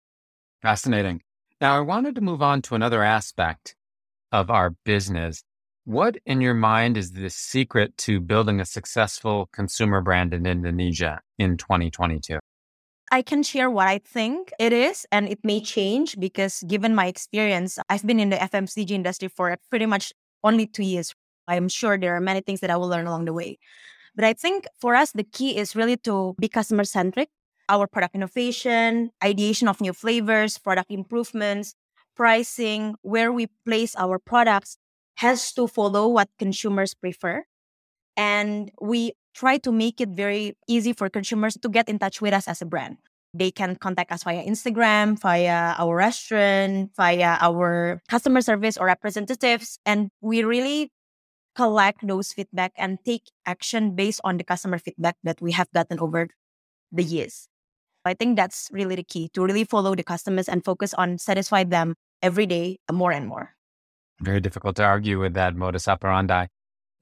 Fascinating. 0.62 1.20
Now, 1.60 1.76
I 1.76 1.80
wanted 1.80 2.14
to 2.14 2.20
move 2.20 2.42
on 2.42 2.62
to 2.62 2.74
another 2.74 3.02
aspect 3.02 3.76
of 4.32 4.50
our 4.50 4.70
business. 4.84 5.44
What, 5.86 6.16
in 6.24 6.40
your 6.40 6.54
mind, 6.54 6.96
is 6.96 7.12
the 7.12 7.28
secret 7.28 7.98
to 7.98 8.18
building 8.18 8.58
a 8.58 8.64
successful 8.64 9.50
consumer 9.52 10.00
brand 10.00 10.32
in 10.32 10.46
Indonesia 10.46 11.20
in 11.38 11.58
2022? 11.58 12.38
I 13.12 13.20
can 13.20 13.42
share 13.42 13.70
what 13.70 13.86
I 13.86 13.98
think 13.98 14.50
it 14.58 14.72
is, 14.72 15.06
and 15.12 15.28
it 15.28 15.40
may 15.44 15.60
change 15.60 16.18
because 16.18 16.64
given 16.66 16.94
my 16.94 17.06
experience, 17.06 17.78
I've 17.90 18.06
been 18.06 18.18
in 18.18 18.30
the 18.30 18.36
FMCG 18.36 18.92
industry 18.92 19.28
for 19.28 19.54
pretty 19.68 19.84
much 19.84 20.14
only 20.42 20.66
two 20.66 20.84
years. 20.84 21.14
I'm 21.46 21.68
sure 21.68 21.98
there 21.98 22.16
are 22.16 22.20
many 22.20 22.40
things 22.40 22.60
that 22.60 22.70
I 22.70 22.78
will 22.78 22.88
learn 22.88 23.06
along 23.06 23.26
the 23.26 23.34
way. 23.34 23.58
But 24.16 24.24
I 24.24 24.32
think 24.32 24.64
for 24.80 24.94
us, 24.94 25.12
the 25.12 25.24
key 25.24 25.58
is 25.58 25.76
really 25.76 25.98
to 25.98 26.34
be 26.40 26.48
customer 26.48 26.84
centric. 26.84 27.28
Our 27.68 27.86
product 27.86 28.14
innovation, 28.14 29.10
ideation 29.22 29.68
of 29.68 29.82
new 29.82 29.92
flavors, 29.92 30.56
product 30.56 30.90
improvements, 30.90 31.74
pricing, 32.16 32.94
where 33.02 33.30
we 33.30 33.48
place 33.66 33.94
our 33.96 34.18
products 34.18 34.78
has 35.16 35.52
to 35.54 35.66
follow 35.66 36.08
what 36.08 36.28
consumers 36.38 36.94
prefer. 36.94 37.44
And 38.16 38.70
we 38.80 39.12
try 39.34 39.58
to 39.58 39.72
make 39.72 40.00
it 40.00 40.10
very 40.10 40.56
easy 40.68 40.92
for 40.92 41.08
consumers 41.08 41.56
to 41.58 41.68
get 41.68 41.88
in 41.88 41.98
touch 41.98 42.20
with 42.20 42.32
us 42.32 42.46
as 42.48 42.62
a 42.62 42.66
brand. 42.66 42.98
They 43.34 43.50
can 43.50 43.74
contact 43.74 44.12
us 44.12 44.22
via 44.22 44.44
Instagram, 44.44 45.18
via 45.18 45.74
our 45.76 45.96
restaurant, 45.96 46.92
via 46.96 47.36
our 47.40 48.00
customer 48.08 48.40
service 48.40 48.76
or 48.76 48.86
representatives. 48.86 49.78
And 49.84 50.10
we 50.20 50.44
really 50.44 50.92
collect 51.56 52.06
those 52.06 52.32
feedback 52.32 52.72
and 52.76 52.98
take 53.04 53.30
action 53.44 53.96
based 53.96 54.20
on 54.22 54.36
the 54.36 54.44
customer 54.44 54.78
feedback 54.78 55.16
that 55.24 55.40
we 55.40 55.50
have 55.52 55.70
gotten 55.72 55.98
over 55.98 56.28
the 56.92 57.02
years. 57.02 57.48
I 58.04 58.14
think 58.14 58.36
that's 58.36 58.68
really 58.70 58.94
the 58.94 59.02
key 59.02 59.30
to 59.34 59.42
really 59.42 59.64
follow 59.64 59.94
the 59.94 60.04
customers 60.04 60.48
and 60.48 60.64
focus 60.64 60.94
on 60.94 61.18
satisfy 61.18 61.64
them 61.64 61.94
every 62.22 62.46
day 62.46 62.78
more 62.92 63.12
and 63.12 63.26
more. 63.26 63.56
Very 64.20 64.40
difficult 64.40 64.76
to 64.76 64.84
argue 64.84 65.20
with 65.20 65.34
that 65.34 65.56
modus 65.56 65.88
operandi. 65.88 66.46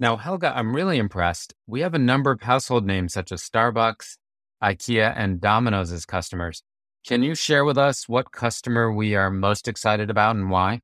Now, 0.00 0.16
Helga, 0.16 0.52
I'm 0.57 0.75
really 0.75 0.99
impressed. 0.99 1.54
We 1.66 1.81
have 1.81 1.95
a 1.95 1.99
number 1.99 2.31
of 2.31 2.42
household 2.42 2.87
names 2.87 3.12
such 3.12 3.31
as 3.31 3.42
Starbucks, 3.42 4.16
IKEA, 4.62 5.12
and 5.16 5.40
Domino's 5.40 5.92
as 5.92 6.07
customers. 6.07 6.62
Can 7.07 7.23
you 7.23 7.35
share 7.35 7.64
with 7.64 7.78
us 7.78 8.09
what 8.09 8.33
customer 8.33 8.92
we 8.92 9.14
are 9.14 9.31
most 9.31 9.69
excited 9.69 10.11
about 10.11 10.37
and 10.37 10.50
why? 10.50 10.81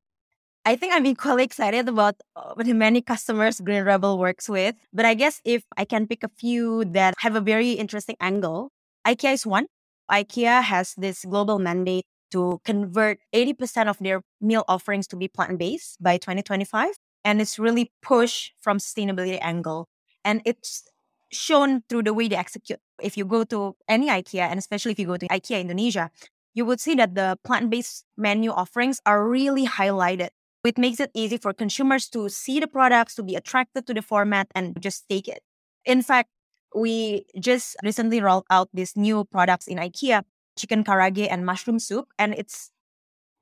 I 0.64 0.76
think 0.76 0.92
I'm 0.92 1.06
equally 1.06 1.44
excited 1.44 1.88
about 1.88 2.16
uh, 2.36 2.54
the 2.54 2.74
many 2.74 3.00
customers 3.00 3.60
Green 3.60 3.84
Rebel 3.84 4.18
works 4.18 4.48
with. 4.48 4.74
But 4.92 5.06
I 5.06 5.14
guess 5.14 5.40
if 5.44 5.64
I 5.76 5.84
can 5.84 6.06
pick 6.06 6.22
a 6.22 6.28
few 6.28 6.84
that 6.86 7.14
have 7.18 7.36
a 7.36 7.40
very 7.40 7.72
interesting 7.72 8.16
angle, 8.20 8.70
IKEA 9.06 9.32
is 9.32 9.46
one. 9.46 9.66
IKEA 10.10 10.62
has 10.62 10.94
this 10.98 11.24
global 11.24 11.58
mandate 11.58 12.04
to 12.30 12.60
convert 12.64 13.18
80% 13.34 13.88
of 13.88 13.98
their 13.98 14.22
meal 14.40 14.64
offerings 14.68 15.06
to 15.08 15.16
be 15.16 15.28
plant-based 15.28 16.02
by 16.02 16.16
2025 16.16 16.94
and 17.24 17.40
it's 17.40 17.58
really 17.58 17.92
pushed 18.02 18.52
from 18.60 18.78
sustainability 18.78 19.38
angle. 19.42 19.88
And 20.24 20.40
it's 20.44 20.84
shown 21.30 21.82
through 21.88 22.04
the 22.04 22.14
way 22.14 22.28
they 22.28 22.36
execute. 22.36 22.80
If 23.02 23.16
you 23.16 23.24
go 23.24 23.44
to 23.44 23.76
any 23.88 24.08
ikea 24.08 24.48
and 24.48 24.58
especially 24.58 24.92
if 24.92 24.98
you 24.98 25.06
go 25.06 25.16
to 25.16 25.28
ikea 25.28 25.60
indonesia 25.60 26.10
you 26.54 26.64
would 26.64 26.80
see 26.80 26.94
that 26.96 27.14
the 27.14 27.38
plant-based 27.44 28.04
menu 28.16 28.50
offerings 28.50 29.00
are 29.06 29.28
really 29.28 29.66
highlighted 29.66 30.30
it 30.64 30.76
makes 30.76 30.98
it 31.00 31.10
easy 31.14 31.36
for 31.38 31.52
consumers 31.52 32.08
to 32.10 32.28
see 32.28 32.58
the 32.60 32.66
products 32.66 33.14
to 33.14 33.22
be 33.22 33.36
attracted 33.36 33.86
to 33.86 33.94
the 33.94 34.02
format 34.02 34.48
and 34.54 34.76
just 34.82 35.08
take 35.08 35.28
it. 35.28 35.40
In 35.84 36.02
fact 36.02 36.30
we 36.74 37.24
just 37.38 37.76
recently 37.82 38.20
rolled 38.20 38.44
out 38.50 38.68
these 38.74 38.96
new 38.96 39.24
products 39.24 39.66
in 39.66 39.78
ikea 39.78 40.24
chicken 40.58 40.84
karaage 40.84 41.26
and 41.30 41.46
mushroom 41.46 41.78
soup. 41.78 42.08
And 42.18 42.34
it's 42.34 42.70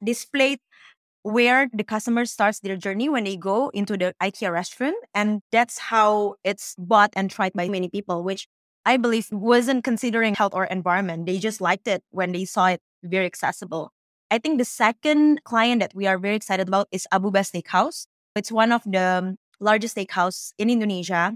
displayed 0.05 0.61
where 1.23 1.69
the 1.73 1.83
customer 1.83 2.25
starts 2.25 2.61
their 2.61 2.77
journey 2.77 3.09
when 3.09 3.25
they 3.25 3.37
go 3.37 3.71
into 3.71 3.97
the 3.97 4.15
IKEA 4.23 4.53
restaurant. 4.53 4.95
And 5.15 5.43
that's 5.51 5.79
how 5.91 6.37
it's 6.45 6.77
bought 6.79 7.11
and 7.17 7.31
tried 7.31 7.53
by 7.55 7.69
many 7.69 7.89
people, 7.89 8.23
which 8.23 8.47
I 8.85 8.97
believe 8.97 9.27
wasn't 9.33 9.83
considering 9.83 10.37
health 10.37 10.55
or 10.55 10.67
environment. 10.67 11.27
They 11.27 11.39
just 11.39 11.61
liked 11.61 11.89
it 11.89 12.05
when 12.11 12.31
they 12.31 12.45
saw 12.45 12.69
it 12.69 12.81
very 13.03 13.27
accessible. 13.27 13.91
I 14.31 14.39
think 14.39 14.59
the 14.59 14.65
second 14.65 15.43
client 15.45 15.81
that 15.81 15.95
we 15.95 16.07
are 16.07 16.19
very 16.19 16.37
excited 16.37 16.69
about 16.69 16.87
is 16.93 17.07
Abuba 17.13 17.43
Steakhouse. 17.43 18.07
It's 18.37 18.53
one 18.53 18.71
of 18.71 18.83
the 18.85 19.37
largest 19.61 19.97
steakhouse 19.97 20.53
in 20.59 20.71
Indonesia 20.71 21.35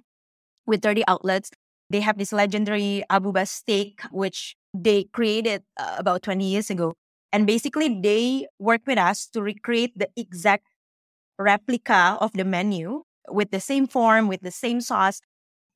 with 0.66 0.82
30 0.82 1.04
outlets. 1.08 1.50
They 1.90 2.00
have 2.00 2.18
this 2.18 2.32
legendary 2.32 3.04
Abuba 3.10 3.46
steak, 3.48 4.00
which 4.10 4.56
they 4.72 5.04
created 5.04 5.62
uh, 5.76 5.96
about 5.98 6.22
20 6.22 6.44
years 6.44 6.70
ago. 6.70 6.94
And 7.32 7.46
basically, 7.46 8.00
they 8.00 8.46
work 8.58 8.82
with 8.86 8.98
us 8.98 9.26
to 9.28 9.42
recreate 9.42 9.92
the 9.96 10.08
exact 10.16 10.66
replica 11.38 12.16
of 12.20 12.32
the 12.32 12.44
menu 12.44 13.02
with 13.28 13.50
the 13.50 13.60
same 13.60 13.86
form, 13.86 14.28
with 14.28 14.42
the 14.42 14.50
same 14.50 14.80
sauce. 14.80 15.20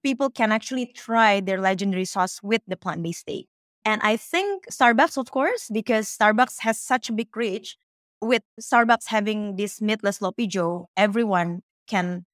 People 0.02 0.30
can 0.30 0.52
actually 0.52 0.86
try 0.86 1.40
their 1.40 1.60
legendary 1.60 2.04
sauce 2.04 2.40
with 2.42 2.62
the 2.66 2.76
plant 2.76 3.02
based 3.02 3.20
steak. 3.20 3.46
And 3.84 4.00
I 4.02 4.16
think 4.16 4.66
Starbucks, 4.70 5.16
of 5.18 5.30
course, 5.30 5.68
because 5.72 6.08
Starbucks 6.08 6.60
has 6.60 6.80
such 6.80 7.08
a 7.10 7.12
big 7.12 7.36
reach, 7.36 7.76
with 8.20 8.42
Starbucks 8.60 9.06
having 9.08 9.56
this 9.56 9.80
meatless 9.80 10.16
sloppy 10.16 10.46
joe, 10.46 10.88
everyone 10.96 11.62
can 11.86 12.24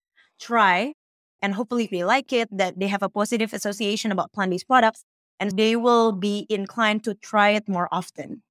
try. 0.41 0.95
And 1.43 1.55
hopefully, 1.55 1.89
they 1.91 2.05
like 2.05 2.33
it, 2.33 2.49
that 2.53 2.79
they 2.79 2.89
have 2.89 3.03
a 3.03 3.09
positive 3.09 3.53
association 3.53 4.13
about 4.13 4.33
plant 4.33 4.51
based 4.51 4.67
products, 4.67 5.05
and 5.39 5.57
they 5.57 5.75
will 5.77 6.13
be 6.13 6.47
inclined 6.49 7.05
to 7.05 7.15
try 7.15 7.51
it 7.51 7.69
more 7.69 7.89
often. 7.91 8.43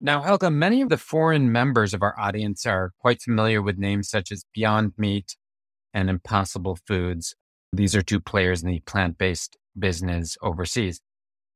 Now, 0.00 0.22
Helga, 0.22 0.50
many 0.50 0.80
of 0.80 0.90
the 0.90 0.96
foreign 0.96 1.50
members 1.50 1.92
of 1.92 2.02
our 2.02 2.18
audience 2.18 2.66
are 2.66 2.92
quite 3.00 3.20
familiar 3.20 3.60
with 3.60 3.78
names 3.78 4.08
such 4.08 4.30
as 4.30 4.44
Beyond 4.54 4.92
Meat 4.96 5.36
and 5.92 6.08
Impossible 6.08 6.78
Foods. 6.86 7.34
These 7.72 7.96
are 7.96 8.02
two 8.02 8.20
players 8.20 8.62
in 8.62 8.68
the 8.68 8.80
plant 8.80 9.18
based 9.18 9.56
business 9.76 10.36
overseas. 10.40 11.00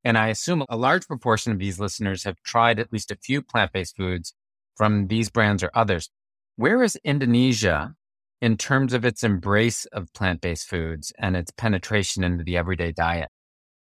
And 0.05 0.19
I 0.19 0.29
assume 0.29 0.65
a 0.69 0.77
large 0.77 1.07
proportion 1.07 1.53
of 1.53 1.61
these 1.61 1.79
listeners 1.79 2.25
have 2.25 2.43
tried 2.43 2.81
at 2.81 2.93
least 2.93 3.13
a 3.13 3.17
few 3.17 3.43
plant 3.43 3.73
based 3.73 3.97
foods 3.97 4.35
from 4.77 5.07
these 5.07 5.31
brands 5.31 5.63
or 5.63 5.71
others. 5.75 6.11
Where 6.57 6.83
is 6.83 6.97
Indonesia 7.05 7.95
in 8.43 8.57
terms 8.57 8.93
of 8.93 9.05
its 9.05 9.23
embrace 9.23 9.87
of 9.87 10.13
plant 10.13 10.41
based 10.41 10.67
foods 10.67 11.13
and 11.17 11.37
its 11.37 11.53
penetration 11.53 12.25
into 12.25 12.43
the 12.43 12.57
everyday 12.57 12.91
diet? 12.91 13.29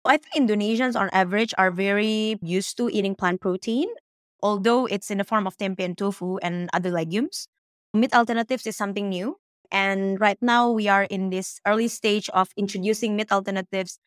I 0.05 0.17
think 0.17 0.49
Indonesians 0.49 0.95
on 0.95 1.09
average 1.11 1.53
are 1.57 1.71
very 1.71 2.37
used 2.41 2.77
to 2.77 2.89
eating 2.89 3.15
plant 3.15 3.41
protein, 3.41 3.89
although 4.41 4.85
it's 4.85 5.11
in 5.11 5.17
the 5.17 5.25
form 5.25 5.45
of 5.45 5.57
tempeh 5.57 5.83
and 5.83 5.97
tofu 5.97 6.37
and 6.37 6.69
other 6.73 6.89
legumes. 6.89 7.47
Meat 7.93 8.15
alternatives 8.15 8.65
is 8.65 8.77
something 8.77 9.09
new. 9.09 9.35
And 9.71 10.19
right 10.21 10.37
now 10.41 10.71
we 10.71 10.87
are 10.87 11.03
in 11.03 11.31
this 11.31 11.59
early 11.67 11.89
stage 11.89 12.29
of 12.29 12.47
introducing 12.55 13.15
meat 13.17 13.31
alternatives 13.31 13.99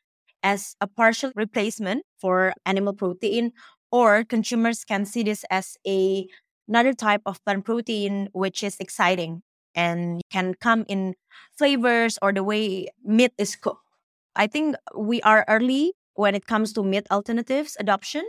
as 0.43 0.77
a 0.81 0.87
partial 0.87 1.31
replacement 1.35 2.05
for 2.17 2.55
animal 2.65 2.95
protein, 2.95 3.53
or 3.93 4.25
consumers 4.25 4.85
can 4.85 5.05
see 5.05 5.25
this 5.25 5.45
as 5.51 5.77
a 5.87 6.27
another 6.69 6.93
type 6.93 7.23
of 7.27 7.43
plant 7.45 7.65
protein 7.65 8.29
which 8.33 8.63
is 8.63 8.77
exciting 8.79 9.43
and 9.79 10.21
can 10.35 10.59
come 10.59 10.85
in 10.91 11.15
flavors 11.55 12.19
or 12.21 12.35
the 12.35 12.43
way 12.43 12.91
meat 13.07 13.31
is 13.39 13.55
cooked. 13.55 13.87
I 14.35 14.51
think 14.51 14.75
we 14.95 15.23
are 15.23 15.47
early 15.47 15.95
when 16.15 16.35
it 16.35 16.47
comes 16.47 16.73
to 16.75 16.83
meat 16.83 17.07
alternatives 17.11 17.77
adoption, 17.79 18.27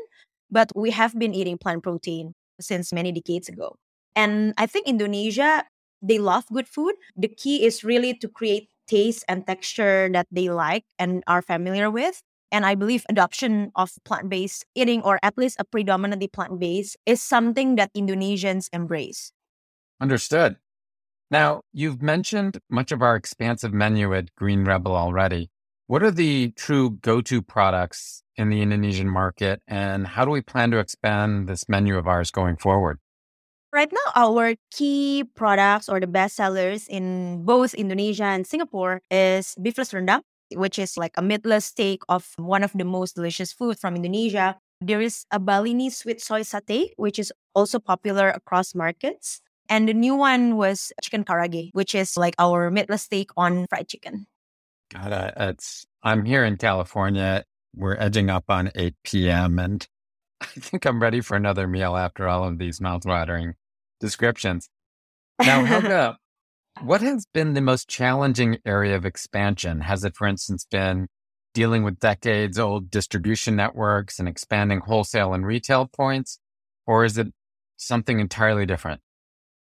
but 0.51 0.71
we 0.75 0.91
have 0.91 1.17
been 1.17 1.33
eating 1.33 1.57
plant 1.57 1.81
protein 1.81 2.33
since 2.61 2.93
many 2.93 3.11
decades 3.11 3.49
ago. 3.49 3.75
And 4.15 4.53
I 4.57 4.67
think 4.67 4.87
Indonesia, 4.87 5.65
they 6.01 6.19
love 6.19 6.45
good 6.53 6.67
food. 6.67 6.93
The 7.17 7.27
key 7.27 7.65
is 7.65 7.83
really 7.83 8.13
to 8.21 8.27
create 8.29 8.69
taste 8.87 9.25
and 9.27 9.45
texture 9.45 10.09
that 10.13 10.27
they 10.31 10.49
like 10.49 10.85
and 10.97 11.23
are 11.25 11.41
familiar 11.41 11.89
with. 11.89 12.21
And 12.51 12.65
I 12.65 12.73
believe 12.73 13.05
adoption 13.09 13.71
of 13.75 13.93
plant 14.05 14.29
based 14.29 14.65
eating, 14.73 15.01
or 15.01 15.19
at 15.21 15.37
least 15.37 15.57
a 15.59 15.63
predominantly 15.63 16.27
plant 16.27 16.59
based, 16.59 16.97
is 17.05 17.21
something 17.21 17.75
that 17.75 17.93
Indonesians 17.93 18.69
embrace. 18.73 19.31
Understood. 20.01 20.57
Now, 21.31 21.61
you've 21.71 22.01
mentioned 22.01 22.59
much 22.69 22.91
of 22.91 23.01
our 23.01 23.15
expansive 23.15 23.73
menu 23.73 24.13
at 24.15 24.33
Green 24.35 24.65
Rebel 24.65 24.95
already. 24.95 25.49
What 25.87 26.03
are 26.03 26.11
the 26.11 26.51
true 26.55 26.97
go 27.01 27.21
to 27.21 27.41
products 27.41 28.23
in 28.35 28.49
the 28.49 28.61
Indonesian 28.61 29.09
market, 29.09 29.61
and 29.67 30.07
how 30.07 30.25
do 30.25 30.31
we 30.31 30.41
plan 30.41 30.71
to 30.71 30.79
expand 30.79 31.47
this 31.47 31.67
menu 31.67 31.97
of 31.97 32.07
ours 32.07 32.31
going 32.31 32.57
forward? 32.57 32.99
Right 33.71 33.91
now, 33.91 34.11
our 34.15 34.55
key 34.71 35.23
products 35.35 35.89
or 35.89 35.99
the 35.99 36.07
best 36.07 36.35
sellers 36.35 36.87
in 36.87 37.45
both 37.45 37.73
Indonesia 37.75 38.25
and 38.25 38.47
Singapore 38.47 39.01
is 39.11 39.55
beefless 39.61 39.93
rendang. 39.93 40.21
which 40.55 40.79
is 40.79 40.97
like 40.97 41.13
a 41.17 41.21
meatless 41.21 41.65
steak 41.65 42.01
of 42.09 42.33
one 42.37 42.63
of 42.63 42.71
the 42.73 42.85
most 42.85 43.15
delicious 43.15 43.53
food 43.53 43.79
from 43.79 43.95
Indonesia. 43.95 44.57
There 44.81 45.01
is 45.01 45.25
a 45.31 45.39
Balinese 45.39 45.97
sweet 45.97 46.21
soy 46.21 46.41
satay, 46.41 46.91
which 46.97 47.19
is 47.19 47.33
also 47.53 47.79
popular 47.79 48.29
across 48.29 48.73
markets. 48.73 49.41
And 49.69 49.87
the 49.87 49.93
new 49.93 50.15
one 50.15 50.57
was 50.57 50.91
chicken 51.01 51.23
karaage, 51.23 51.69
which 51.73 51.93
is 51.93 52.17
like 52.17 52.33
our 52.39 52.71
meatless 52.71 53.03
steak 53.03 53.29
on 53.37 53.67
fried 53.67 53.87
chicken. 53.87 54.25
God, 54.91 55.13
I, 55.13 55.49
it's 55.49 55.85
I'm 56.01 56.25
here 56.25 56.43
in 56.43 56.57
California. 56.57 57.45
We're 57.75 57.95
edging 57.95 58.31
up 58.31 58.45
on 58.49 58.71
8 58.75 58.95
p.m. 59.03 59.59
and 59.59 59.87
I 60.41 60.45
think 60.45 60.85
I'm 60.85 61.01
ready 61.01 61.21
for 61.21 61.37
another 61.37 61.67
meal 61.67 61.95
after 61.95 62.27
all 62.27 62.43
of 62.43 62.57
these 62.57 62.79
mouthwatering 62.79 63.53
descriptions. 63.99 64.69
Now, 65.39 65.63
Helga, 65.63 66.17
what 66.81 67.01
has 67.01 67.25
been 67.33 67.53
the 67.53 67.61
most 67.61 67.87
challenging 67.87 68.57
area 68.65 68.95
of 68.95 69.05
expansion? 69.05 69.81
Has 69.81 70.03
it, 70.03 70.15
for 70.15 70.27
instance, 70.27 70.65
been 70.69 71.07
dealing 71.53 71.83
with 71.83 71.99
decades 71.99 72.57
old 72.57 72.89
distribution 72.89 73.55
networks 73.55 74.17
and 74.17 74.27
expanding 74.27 74.79
wholesale 74.79 75.33
and 75.33 75.45
retail 75.45 75.87
points? 75.87 76.39
Or 76.87 77.05
is 77.05 77.17
it 77.17 77.27
something 77.77 78.19
entirely 78.19 78.65
different? 78.65 79.01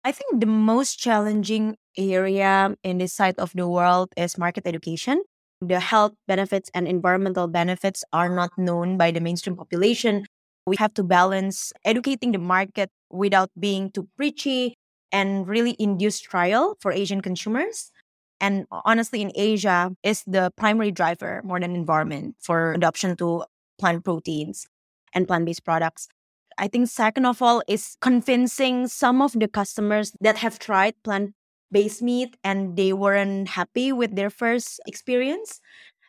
I 0.07 0.13
think 0.13 0.39
the 0.39 0.47
most 0.47 1.01
challenging 1.01 1.75
area 1.99 2.77
in 2.85 2.99
this 2.99 3.13
side 3.13 3.35
of 3.41 3.51
the 3.55 3.67
world 3.67 4.15
is 4.17 4.39
market 4.39 4.65
education. 4.65 5.25
The 5.61 5.81
health 5.81 6.13
benefits 6.29 6.71
and 6.75 6.87
environmental 6.87 7.49
benefits 7.49 8.05
are 8.13 8.29
not 8.29 8.57
known 8.57 8.99
by 8.99 9.11
the 9.11 9.19
mainstream 9.19 9.57
population. 9.57 10.25
We 10.65 10.77
have 10.77 10.95
to 10.95 11.03
balance 11.03 11.73
educating 11.85 12.31
the 12.31 12.39
market 12.39 12.89
without 13.11 13.51
being 13.59 13.91
too 13.91 14.07
preachy 14.17 14.75
and 15.11 15.49
really 15.49 15.75
induce 15.81 16.21
trial 16.21 16.77
for 16.79 16.93
Asian 16.93 17.21
consumers. 17.21 17.91
And 18.41 18.67
honestly, 18.71 19.23
in 19.23 19.33
Asia, 19.35 19.91
is 20.05 20.23
the 20.25 20.53
primary 20.57 20.93
driver 20.93 21.43
more 21.43 21.59
than 21.59 21.75
environment 21.75 22.37
for 22.39 22.75
adoption 22.75 23.17
to 23.17 23.43
plant 23.81 24.05
proteins 24.05 24.69
and 25.13 25.27
plant 25.27 25.47
based 25.47 25.65
products. 25.65 26.07
I 26.59 26.69
think, 26.69 26.89
second 26.89 27.27
of 27.27 27.43
all, 27.43 27.63
is 27.69 27.97
convincing 28.01 28.89
some 28.89 29.21
of 29.21 29.33
the 29.33 29.49
customers 29.49 30.13
that 30.21 30.39
have 30.39 30.59
tried 30.59 30.95
plant 31.03 31.35
based 31.71 32.03
meat 32.03 32.37
and 32.45 32.77
they 32.77 32.93
weren't 32.93 33.49
happy 33.49 33.93
with 33.93 34.17
their 34.17 34.31
first 34.31 34.81
experience. 34.87 35.61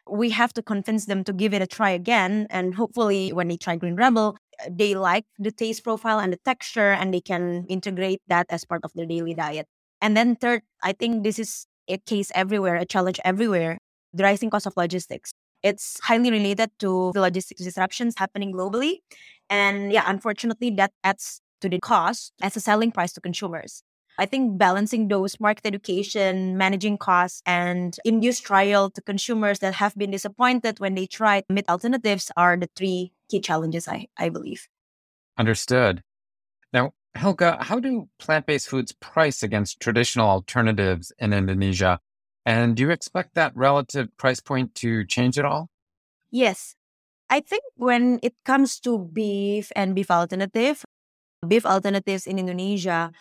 We 0.10 0.30
have 0.30 0.54
to 0.54 0.62
convince 0.64 1.06
them 1.06 1.24
to 1.26 1.34
give 1.34 1.54
it 1.54 1.62
a 1.62 1.68
try 1.68 1.90
again. 1.90 2.48
And 2.50 2.76
hopefully, 2.76 3.34
when 3.34 3.50
they 3.50 3.58
try 3.58 3.76
Green 3.76 3.96
Rebel, 3.96 4.38
they 4.70 4.96
like 4.96 5.26
the 5.38 5.52
taste 5.52 5.84
profile 5.84 6.20
and 6.20 6.32
the 6.32 6.40
texture 6.46 6.92
and 6.92 7.14
they 7.14 7.22
can 7.22 7.66
integrate 7.68 8.22
that 8.28 8.48
as 8.50 8.64
part 8.64 8.82
of 8.84 8.92
their 8.96 9.06
daily 9.06 9.34
diet. 9.34 9.68
And 10.02 10.16
then 10.16 10.36
third, 10.36 10.62
I 10.82 10.94
think 10.94 11.24
this 11.24 11.40
is 11.40 11.66
a 11.88 11.98
case 11.98 12.32
everywhere, 12.36 12.76
a 12.76 12.86
challenge 12.86 13.20
everywhere, 13.26 13.80
the 14.14 14.24
rising 14.24 14.50
cost 14.50 14.66
of 14.66 14.74
logistics. 14.78 15.32
It's 15.64 16.00
highly 16.02 16.32
related 16.32 16.70
to 16.80 17.12
the 17.14 17.22
logistics 17.22 17.64
disruptions 17.64 18.16
happening 18.18 18.54
globally. 18.54 19.00
And 19.50 19.92
yeah, 19.92 20.04
unfortunately, 20.08 20.72
that 20.72 20.92
adds 21.04 21.42
to 21.62 21.70
the 21.70 21.80
cost 21.80 22.34
as 22.42 22.56
a 22.56 22.60
selling 22.60 22.92
price 22.92 23.14
to 23.14 23.22
consumers. 23.22 23.84
I 24.20 24.26
think 24.26 24.58
balancing 24.58 25.10
those 25.10 25.40
market 25.40 25.66
education, 25.66 26.58
managing 26.58 26.98
costs, 26.98 27.42
and 27.46 27.96
induce 28.04 28.40
trial 28.40 28.90
to 28.90 29.02
consumers 29.02 29.60
that 29.60 29.76
have 29.76 29.96
been 29.96 30.10
disappointed 30.10 30.80
when 30.80 30.96
they 30.96 31.06
tried 31.06 31.44
meat 31.50 31.70
alternatives 31.70 32.32
are 32.36 32.58
the 32.58 32.70
three 32.76 33.14
key 33.30 33.40
challenges, 33.40 33.88
I, 33.88 34.08
I 34.18 34.30
believe. 34.30 34.68
Understood. 35.38 36.02
Now, 36.74 36.94
Helga, 37.14 37.58
how 37.62 37.80
do 37.80 38.10
plant 38.18 38.48
based 38.48 38.70
foods 38.70 38.92
price 38.92 39.44
against 39.44 39.80
traditional 39.80 40.28
alternatives 40.28 41.12
in 41.20 41.32
Indonesia? 41.32 42.00
And 42.46 42.76
do 42.76 42.84
you 42.84 42.90
expect 42.90 43.36
that 43.36 43.56
relative 43.56 44.16
price 44.18 44.40
point 44.40 44.74
to 44.76 45.06
change 45.06 45.38
at 45.38 45.46
all? 45.46 45.70
Yes. 46.32 46.77
I 47.30 47.42
think 47.42 47.64
when 47.76 48.20
it 48.24 48.34
comes 48.46 48.80
to 48.82 49.00
beef 49.00 49.72
and 49.76 49.96
beef 49.96 50.10
alternative, 50.10 50.84
beef 51.48 51.66
alternatives 51.66 52.28
in 52.28 52.40
Indonesia 52.40 53.12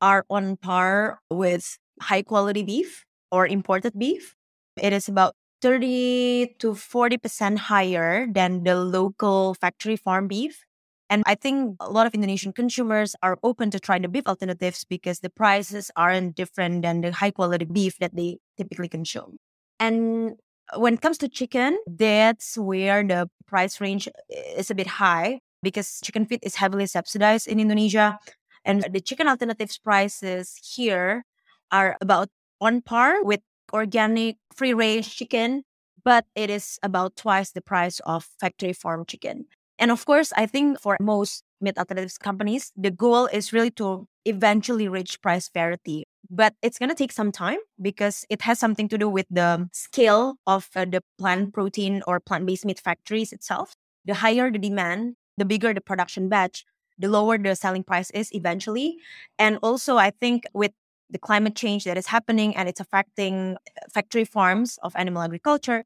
are 0.00 0.24
on 0.30 0.56
par 0.56 1.20
with 1.30 1.78
high 2.02 2.22
quality 2.22 2.62
beef 2.62 3.04
or 3.32 3.46
imported 3.46 3.98
beef. 3.98 4.34
It 4.80 4.92
is 4.92 5.08
about 5.08 5.34
30 5.62 6.54
to 6.60 6.74
40% 6.74 7.58
higher 7.58 8.26
than 8.30 8.64
the 8.64 8.76
local 8.76 9.54
factory 9.54 9.96
farm 9.96 10.28
beef. 10.28 10.64
And 11.08 11.22
I 11.26 11.34
think 11.34 11.76
a 11.80 11.90
lot 11.90 12.06
of 12.06 12.14
Indonesian 12.14 12.52
consumers 12.52 13.14
are 13.22 13.38
open 13.42 13.70
to 13.70 13.80
try 13.80 13.98
the 13.98 14.08
beef 14.08 14.26
alternatives 14.26 14.84
because 14.84 15.20
the 15.20 15.30
prices 15.30 15.90
aren't 15.96 16.34
different 16.34 16.82
than 16.82 17.00
the 17.00 17.12
high 17.12 17.30
quality 17.30 17.64
beef 17.64 17.98
that 17.98 18.14
they 18.14 18.38
typically 18.56 18.88
consume. 18.88 19.38
And 19.78 20.36
when 20.74 20.94
it 20.94 21.00
comes 21.00 21.18
to 21.18 21.28
chicken, 21.28 21.78
that's 21.86 22.58
where 22.58 23.02
the 23.02 23.28
price 23.46 23.80
range 23.80 24.08
eh, 24.08 24.58
is 24.58 24.70
a 24.70 24.74
bit 24.74 24.86
high 24.86 25.40
because 25.62 26.00
chicken 26.02 26.26
feed 26.26 26.40
is 26.42 26.56
heavily 26.56 26.86
subsidized 26.86 27.46
in 27.46 27.60
Indonesia. 27.60 28.18
And 28.64 28.84
the 28.90 29.00
chicken 29.00 29.28
alternatives 29.28 29.78
prices 29.78 30.58
here 30.74 31.24
are 31.70 31.96
about 32.00 32.28
on 32.60 32.82
par 32.82 33.22
with 33.22 33.40
organic 33.72 34.36
free 34.54 34.74
range 34.74 35.14
chicken, 35.16 35.62
but 36.04 36.24
it 36.34 36.50
is 36.50 36.78
about 36.82 37.16
twice 37.16 37.52
the 37.52 37.62
price 37.62 38.00
of 38.06 38.26
factory 38.40 38.72
farm 38.72 39.04
chicken. 39.06 39.46
And 39.78 39.90
of 39.90 40.04
course, 40.04 40.32
I 40.36 40.46
think 40.46 40.80
for 40.80 40.96
most 41.00 41.44
meat 41.60 41.78
alternatives 41.78 42.18
companies, 42.18 42.72
the 42.76 42.90
goal 42.90 43.26
is 43.26 43.52
really 43.52 43.70
to 43.72 44.08
eventually 44.26 44.88
reach 44.88 45.20
price 45.22 45.48
parity. 45.48 46.04
But 46.28 46.54
it's 46.60 46.78
going 46.78 46.88
to 46.88 46.94
take 46.94 47.12
some 47.12 47.30
time 47.30 47.58
because 47.80 48.24
it 48.28 48.42
has 48.42 48.58
something 48.58 48.88
to 48.88 48.98
do 48.98 49.08
with 49.08 49.26
the 49.30 49.68
scale 49.72 50.36
of 50.46 50.68
uh, 50.74 50.84
the 50.84 51.02
plant 51.18 51.54
protein 51.54 52.02
or 52.06 52.18
plant 52.18 52.46
based 52.46 52.66
meat 52.66 52.80
factories 52.80 53.32
itself. 53.32 53.74
The 54.04 54.14
higher 54.14 54.50
the 54.50 54.58
demand, 54.58 55.14
the 55.36 55.44
bigger 55.44 55.72
the 55.72 55.80
production 55.80 56.28
batch, 56.28 56.64
the 56.98 57.08
lower 57.08 57.38
the 57.38 57.54
selling 57.54 57.84
price 57.84 58.10
is 58.10 58.34
eventually. 58.34 58.96
And 59.38 59.58
also, 59.62 59.96
I 59.96 60.10
think 60.10 60.44
with 60.52 60.72
the 61.10 61.18
climate 61.18 61.54
change 61.54 61.84
that 61.84 61.96
is 61.96 62.06
happening 62.06 62.56
and 62.56 62.68
it's 62.68 62.80
affecting 62.80 63.54
uh, 63.54 63.86
factory 63.92 64.24
farms 64.24 64.78
of 64.82 64.92
animal 64.96 65.22
agriculture, 65.22 65.84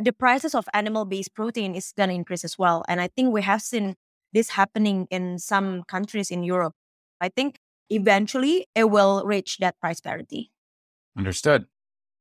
the 0.00 0.12
prices 0.12 0.54
of 0.54 0.68
animal 0.72 1.04
based 1.04 1.34
protein 1.34 1.74
is 1.74 1.92
going 1.96 2.10
to 2.10 2.14
increase 2.14 2.44
as 2.44 2.58
well. 2.58 2.84
And 2.88 3.00
I 3.00 3.08
think 3.08 3.32
we 3.32 3.42
have 3.42 3.62
seen 3.62 3.96
this 4.32 4.50
happening 4.50 5.08
in 5.10 5.38
some 5.38 5.82
countries 5.84 6.30
in 6.30 6.44
Europe. 6.44 6.74
I 7.20 7.28
think 7.28 7.58
eventually 7.90 8.66
it 8.74 8.90
will 8.90 9.22
reach 9.24 9.58
that 9.58 9.78
price 9.80 10.00
parity. 10.00 10.50
Understood. 11.16 11.66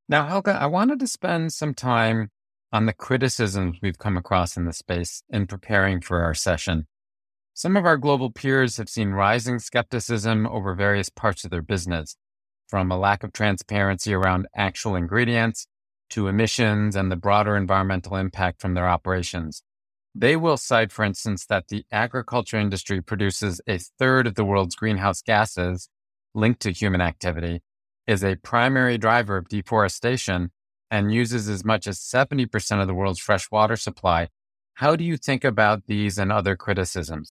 Now, 0.07 0.27
Helga, 0.27 0.57
I 0.59 0.65
wanted 0.65 0.99
to 0.99 1.07
spend 1.07 1.53
some 1.53 1.73
time 1.73 2.31
on 2.73 2.85
the 2.85 2.93
criticisms 2.93 3.77
we've 3.81 3.97
come 3.97 4.17
across 4.17 4.57
in 4.57 4.65
the 4.65 4.73
space 4.73 5.23
in 5.29 5.47
preparing 5.47 6.01
for 6.01 6.21
our 6.21 6.33
session. 6.33 6.87
Some 7.53 7.75
of 7.75 7.85
our 7.85 7.97
global 7.97 8.31
peers 8.31 8.77
have 8.77 8.89
seen 8.89 9.09
rising 9.09 9.59
skepticism 9.59 10.47
over 10.47 10.75
various 10.75 11.09
parts 11.09 11.43
of 11.43 11.51
their 11.51 11.61
business, 11.61 12.15
from 12.67 12.91
a 12.91 12.97
lack 12.97 13.23
of 13.23 13.33
transparency 13.33 14.13
around 14.13 14.47
actual 14.55 14.95
ingredients 14.95 15.67
to 16.11 16.27
emissions 16.27 16.95
and 16.95 17.11
the 17.11 17.15
broader 17.15 17.55
environmental 17.55 18.15
impact 18.15 18.61
from 18.61 18.75
their 18.75 18.87
operations. 18.87 19.63
They 20.15 20.35
will 20.35 20.57
cite, 20.57 20.91
for 20.91 21.05
instance, 21.05 21.45
that 21.45 21.67
the 21.67 21.85
agriculture 21.91 22.57
industry 22.57 23.01
produces 23.01 23.61
a 23.67 23.77
third 23.77 24.27
of 24.27 24.35
the 24.35 24.45
world's 24.45 24.75
greenhouse 24.75 25.21
gases 25.21 25.89
linked 26.33 26.61
to 26.61 26.71
human 26.71 27.01
activity, 27.01 27.61
is 28.07 28.23
a 28.23 28.35
primary 28.35 28.97
driver 28.97 29.37
of 29.37 29.47
deforestation, 29.47 30.51
and 30.91 31.13
uses 31.13 31.47
as 31.47 31.63
much 31.63 31.85
as 31.87 31.99
70% 31.99 32.81
of 32.81 32.87
the 32.87 32.93
world's 32.93 33.19
fresh 33.19 33.51
water 33.51 33.75
supply. 33.75 34.29
How 34.75 34.95
do 34.95 35.03
you 35.03 35.17
think 35.17 35.43
about 35.43 35.85
these 35.87 36.17
and 36.17 36.31
other 36.31 36.55
criticisms? 36.55 37.31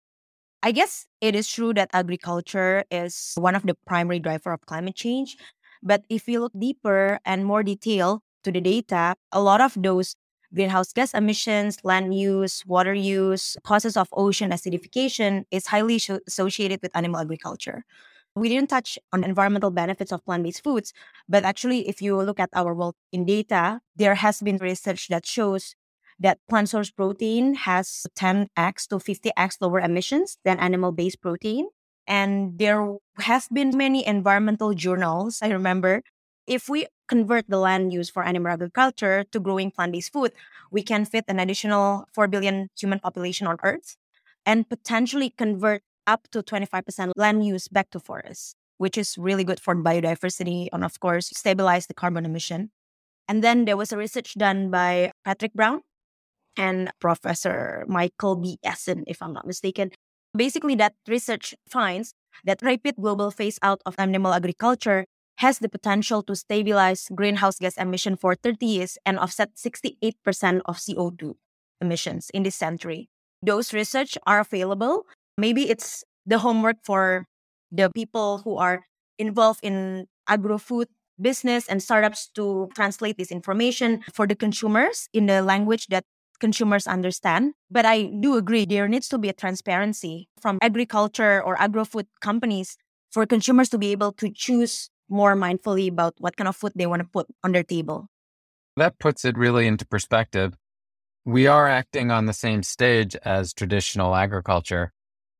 I 0.63 0.73
guess 0.73 1.07
it 1.21 1.35
is 1.35 1.49
true 1.49 1.73
that 1.75 1.91
agriculture 1.93 2.85
is 2.91 3.33
one 3.37 3.55
of 3.55 3.63
the 3.63 3.77
primary 3.87 4.19
driver 4.19 4.53
of 4.53 4.61
climate 4.67 4.97
change. 4.97 5.37
But 5.83 6.05
if 6.09 6.27
we 6.27 6.39
look 6.39 6.53
deeper 6.59 7.21
and 7.25 7.45
more 7.45 7.63
detail, 7.63 8.23
to 8.47 8.53
the 8.53 8.61
data, 8.61 9.17
a 9.33 9.43
lot 9.43 9.61
of 9.61 9.75
those 9.77 10.15
greenhouse 10.57 10.93
gas 10.93 11.15
emissions, 11.15 11.79
land 11.85 12.19
use, 12.19 12.65
water 12.67 12.95
use, 12.95 13.57
causes 13.63 13.97
of 13.97 14.09
ocean 14.13 14.51
acidification 14.51 15.45
is 15.51 15.67
highly 15.67 16.01
associated 16.27 16.81
with 16.83 16.97
animal 16.97 17.21
agriculture. 17.21 17.85
We 18.35 18.49
didn't 18.49 18.71
touch 18.71 18.99
on 19.13 19.25
environmental 19.25 19.71
benefits 19.71 20.13
of 20.13 20.25
plant-based 20.25 20.65
foods, 20.65 20.93
but 21.29 21.45
actually 21.45 21.89
if 21.89 22.03
you 22.03 22.21
look 22.21 22.41
at 22.41 22.51
our 22.55 22.75
world 22.75 22.97
in 23.13 23.25
data, 23.25 23.81
there 23.95 24.17
has 24.17 24.41
been 24.41 24.57
research 24.57 25.09
that 25.09 25.25
shows 25.25 25.75
that 26.19 26.39
plant 26.49 26.69
source 26.69 26.91
protein 26.91 27.55
has 27.55 28.07
10x 28.19 28.89
to 28.89 28.97
50x 28.97 29.57
lower 29.61 29.81
emissions 29.81 30.39
than 30.45 30.59
animal 30.59 30.93
based 30.93 31.21
protein. 31.21 31.69
And 32.07 32.59
there 32.59 32.97
has 33.19 33.49
been 33.49 33.77
many 33.77 34.07
environmental 34.07 34.75
journals, 34.75 35.41
I 35.43 35.49
remember, 35.49 36.03
if 36.47 36.69
we 36.69 36.87
convert 37.09 37.49
the 37.49 37.59
land 37.59 37.93
use 37.93 38.11
for 38.11 38.25
animal 38.25 38.53
agriculture 38.53 39.25
to 39.33 39.41
growing 39.41 39.71
plant-based 39.71 40.13
food, 40.13 40.33
we 40.71 40.83
can 40.83 41.05
fit 41.05 41.25
an 41.29 41.39
additional 41.39 42.07
4 42.13 42.29
billion 42.29 42.69
human 42.79 42.99
population 42.99 43.47
on 43.47 43.57
Earth 43.63 43.97
and 44.45 44.69
potentially 44.69 45.31
convert 45.31 45.83
up 46.07 46.29
to 46.31 46.43
25% 46.43 47.13
land 47.17 47.45
use 47.45 47.69
back 47.69 47.91
to 47.91 48.01
forests, 48.01 48.55
which 48.79 48.97
is 48.97 49.19
really 49.19 49.45
good 49.45 49.61
for 49.61 49.75
biodiversity 49.75 50.69
and 50.73 50.85
of 50.85 51.01
course 51.01 51.31
stabilize 51.35 51.87
the 51.87 51.95
carbon 51.95 52.25
emission. 52.25 52.71
And 53.29 53.43
then 53.43 53.65
there 53.65 53.77
was 53.77 53.93
a 53.93 53.97
research 53.97 54.35
done 54.35 54.71
by 54.71 55.11
Patrick 55.25 55.53
Brown 55.53 55.83
and 56.57 56.91
Professor 57.01 57.85
Michael 57.89 58.37
B. 58.37 58.59
Eisen, 58.65 59.05
if 59.07 59.21
I'm 59.21 59.33
not 59.33 59.47
mistaken. 59.47 59.91
Basically, 60.37 60.75
that 60.77 60.95
research 61.09 61.55
finds 61.69 62.13
that 62.45 62.63
rapid 62.63 62.97
global 62.97 63.31
phase 63.31 63.59
out 63.63 63.81
of 63.85 63.95
animal 63.99 64.33
agriculture 64.33 65.07
has 65.37 65.59
the 65.59 65.69
potential 65.69 66.23
to 66.23 66.35
stabilize 66.35 67.09
greenhouse 67.15 67.59
gas 67.59 67.77
emission 67.77 68.17
for 68.17 68.35
30 68.35 68.65
years 68.67 68.99
and 69.05 69.19
offset 69.19 69.55
68% 69.57 70.61
of 70.65 70.77
CO2 70.77 71.35
emissions 71.81 72.31
in 72.33 72.43
this 72.43 72.57
century. 72.57 73.09
Those 73.43 73.73
research 73.73 74.17
are 74.27 74.41
available. 74.41 75.07
Maybe 75.37 75.69
it's 75.69 76.05
the 76.25 76.39
homework 76.39 76.77
for 76.83 77.27
the 77.71 77.91
people 77.91 78.39
who 78.39 78.57
are 78.57 78.87
involved 79.19 79.61
in 79.63 80.07
agro-food 80.29 80.89
business 81.21 81.69
and 81.69 81.83
startups 81.83 82.29
to 82.35 82.69
translate 82.75 83.17
this 83.19 83.31
information 83.31 84.03
for 84.13 84.27
the 84.27 84.35
consumers 84.35 85.09
in 85.13 85.27
the 85.27 85.43
language 85.43 85.87
that 85.89 86.05
consumers 86.41 86.87
understand. 86.87 87.55
But 87.71 87.87
I 87.87 88.05
do 88.21 88.37
agree 88.37 88.65
there 88.65 88.89
needs 88.89 89.09
to 89.09 89.19
be 89.19 89.29
a 89.29 89.33
transparency 89.33 90.29
from 90.41 90.59
agriculture 90.61 91.43
or 91.43 91.61
agro-food 91.61 92.07
companies 92.21 92.77
for 93.11 93.25
consumers 93.25 93.69
to 93.71 93.79
be 93.79 93.93
able 93.93 94.13
to 94.13 94.31
choose 94.31 94.91
more 95.09 95.35
mindfully 95.37 95.89
about 95.89 96.15
what 96.19 96.37
kind 96.37 96.49
of 96.49 96.57
food 96.57 96.73
they 96.75 96.87
want 96.87 97.01
to 97.01 97.09
put 97.09 97.27
on 97.45 97.53
their 97.53 97.63
table. 97.63 98.09
That 98.77 98.99
puts 98.99 99.25
it 99.25 99.39
really 99.39 99.67
into 99.67 99.87
perspective. 99.87 100.55
We 101.25 101.47
are 101.47 101.67
acting 101.69 102.11
on 102.11 102.27
the 102.27 102.33
same 102.33 102.63
stage 102.63 103.17
as 103.25 103.53
traditional 103.53 104.15
agriculture, 104.15 104.93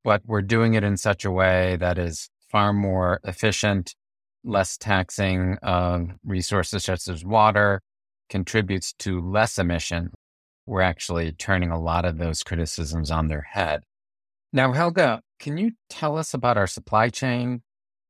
but 0.03 0.23
we're 0.27 0.43
doing 0.43 0.75
it 0.75 0.83
in 0.83 0.97
such 0.97 1.25
a 1.25 1.31
way 1.31 1.77
that 1.77 1.99
is 1.99 2.29
far 2.49 2.73
more 2.73 3.21
efficient, 3.25 3.95
less 4.43 4.77
taxing 4.77 5.59
of 5.63 6.11
resources 6.25 6.85
such 6.85 7.09
as 7.09 7.25
water, 7.25 7.83
contributes 8.29 8.93
to 8.95 9.21
less 9.21 9.59
emission. 9.59 10.11
We're 10.67 10.81
actually 10.81 11.33
turning 11.33 11.71
a 11.71 11.81
lot 11.81 12.05
of 12.05 12.19
those 12.19 12.43
criticisms 12.43 13.11
on 13.11 13.29
their 13.29 13.47
head. 13.53 13.83
Now, 14.53 14.73
Helga, 14.73 15.21
can 15.39 15.59
you 15.59 15.73
tell 15.89 16.17
us 16.17 16.35
about 16.35 16.57
our 16.57 16.67
supply 16.67 17.11
chain 17.11 17.63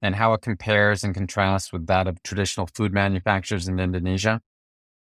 and 0.03 0.17
how 0.17 0.33
it 0.35 0.43
compares 0.43 1.03
and 1.03 1.15
contrasts 1.15 1.73
with 1.73 1.87
that 1.87 2.07
of 2.07 2.23
traditional 2.23 2.69
food 2.75 2.93
manufacturers 2.93 3.69
in 3.69 3.79
Indonesia? 3.81 4.41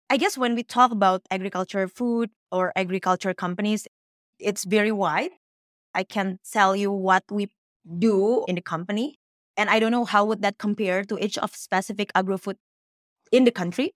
I 0.10 0.18
guess 0.18 0.38
when 0.38 0.56
we 0.56 0.64
talk 0.64 0.92
about 0.92 1.22
agriculture 1.30 1.88
food 1.88 2.32
or 2.52 2.74
agriculture 2.76 3.34
companies, 3.34 3.88
it's 4.40 4.64
very 4.66 4.92
wide. 4.92 5.32
I 5.94 6.04
can 6.04 6.40
tell 6.52 6.76
you 6.76 6.92
what 6.92 7.24
we 7.30 7.50
do 8.00 8.44
in 8.48 8.56
the 8.56 8.62
company. 8.62 9.20
And 9.56 9.70
I 9.70 9.80
don't 9.80 9.92
know 9.92 10.06
how 10.06 10.26
would 10.26 10.42
that 10.42 10.58
compare 10.58 11.04
to 11.04 11.24
each 11.24 11.38
of 11.38 11.56
specific 11.56 12.12
agro-food 12.16 12.58
in 13.32 13.44
the 13.44 13.52
country. 13.52 13.94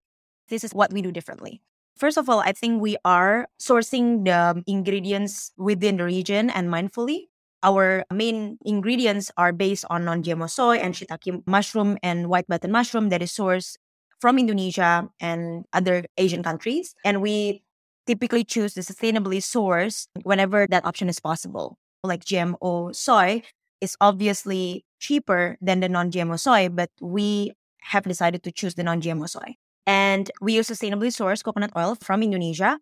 This 0.48 0.64
is 0.64 0.74
what 0.74 0.92
we 0.92 1.02
do 1.02 1.12
differently. 1.12 1.62
First 1.96 2.16
of 2.16 2.28
all, 2.28 2.40
I 2.40 2.52
think 2.52 2.80
we 2.80 2.96
are 3.04 3.46
sourcing 3.60 4.24
the 4.24 4.62
ingredients 4.66 5.52
within 5.56 5.98
the 5.98 6.04
region 6.04 6.50
and 6.50 6.68
mindfully. 6.68 7.29
Our 7.62 8.04
main 8.12 8.58
ingredients 8.64 9.30
are 9.36 9.52
based 9.52 9.84
on 9.90 10.04
non-GMO 10.04 10.48
soy 10.48 10.76
and 10.76 10.94
shiitake 10.94 11.42
mushroom 11.46 11.98
and 12.02 12.28
white 12.28 12.48
button 12.48 12.72
mushroom 12.72 13.10
that 13.10 13.20
is 13.22 13.32
sourced 13.32 13.76
from 14.20 14.38
Indonesia 14.38 15.08
and 15.20 15.64
other 15.72 16.04
Asian 16.16 16.42
countries. 16.42 16.94
And 17.04 17.20
we 17.20 17.62
typically 18.06 18.44
choose 18.44 18.74
the 18.74 18.80
sustainably 18.80 19.38
sourced 19.38 20.06
whenever 20.22 20.66
that 20.68 20.84
option 20.84 21.08
is 21.08 21.20
possible. 21.20 21.76
Like 22.02 22.24
GMO 22.24 22.94
soy 22.94 23.42
is 23.80 23.96
obviously 24.00 24.84
cheaper 24.98 25.56
than 25.60 25.80
the 25.80 25.88
non-GMO 25.88 26.38
soy, 26.38 26.68
but 26.68 26.90
we 27.00 27.52
have 27.82 28.04
decided 28.04 28.42
to 28.44 28.52
choose 28.52 28.74
the 28.74 28.82
non-GMO 28.82 29.28
soy. 29.28 29.56
And 29.86 30.30
we 30.40 30.54
use 30.54 30.68
sustainably 30.68 31.08
sourced 31.08 31.42
coconut 31.42 31.72
oil 31.76 31.96
from 32.00 32.22
Indonesia. 32.22 32.78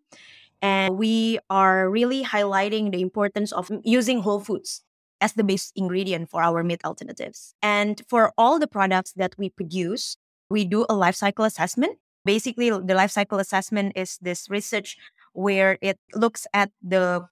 And 0.61 0.97
we 0.97 1.39
are 1.49 1.89
really 1.89 2.23
highlighting 2.23 2.91
the 2.91 3.01
importance 3.01 3.51
of 3.51 3.71
using 3.83 4.21
whole 4.21 4.39
foods 4.39 4.83
as 5.21 5.33
the 5.33 5.43
base 5.43 5.71
ingredient 5.75 6.29
for 6.29 6.41
our 6.41 6.63
meat 6.63 6.81
alternatives. 6.85 7.53
And 7.61 8.01
for 8.07 8.31
all 8.37 8.59
the 8.59 8.67
products 8.67 9.13
that 9.13 9.35
we 9.37 9.49
produce, 9.49 10.17
we 10.49 10.65
do 10.65 10.85
a 10.89 10.95
life 10.95 11.15
cycle 11.15 11.45
assessment. 11.45 11.97
Basically, 12.25 12.69
the 12.69 12.95
life 12.95 13.11
cycle 13.11 13.39
assessment 13.39 13.93
is 13.95 14.17
this 14.21 14.49
research 14.49 14.97
where 15.33 15.77
it 15.81 15.97
looks 16.15 16.45
at 16.53 16.71
the 16.81 17.27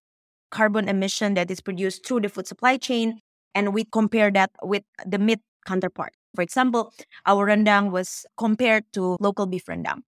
carbon 0.49 0.87
emission 0.87 1.33
that 1.33 1.51
is 1.51 1.59
produced 1.59 2.05
through 2.05 2.21
the 2.21 2.29
food 2.29 2.47
supply 2.47 2.77
chain 2.77 3.19
and 3.53 3.73
we 3.73 3.83
compare 3.83 4.31
that 4.31 4.51
with 4.63 4.83
the 5.05 5.19
meat 5.19 5.39
counterpart. 5.65 6.13
For 6.35 6.41
example, 6.41 6.93
our 7.25 7.47
rendang 7.47 7.91
was 7.91 8.25
compared 8.37 8.85
to 8.93 9.17
local 9.19 9.45
beef 9.45 9.65
rendang. 9.65 10.06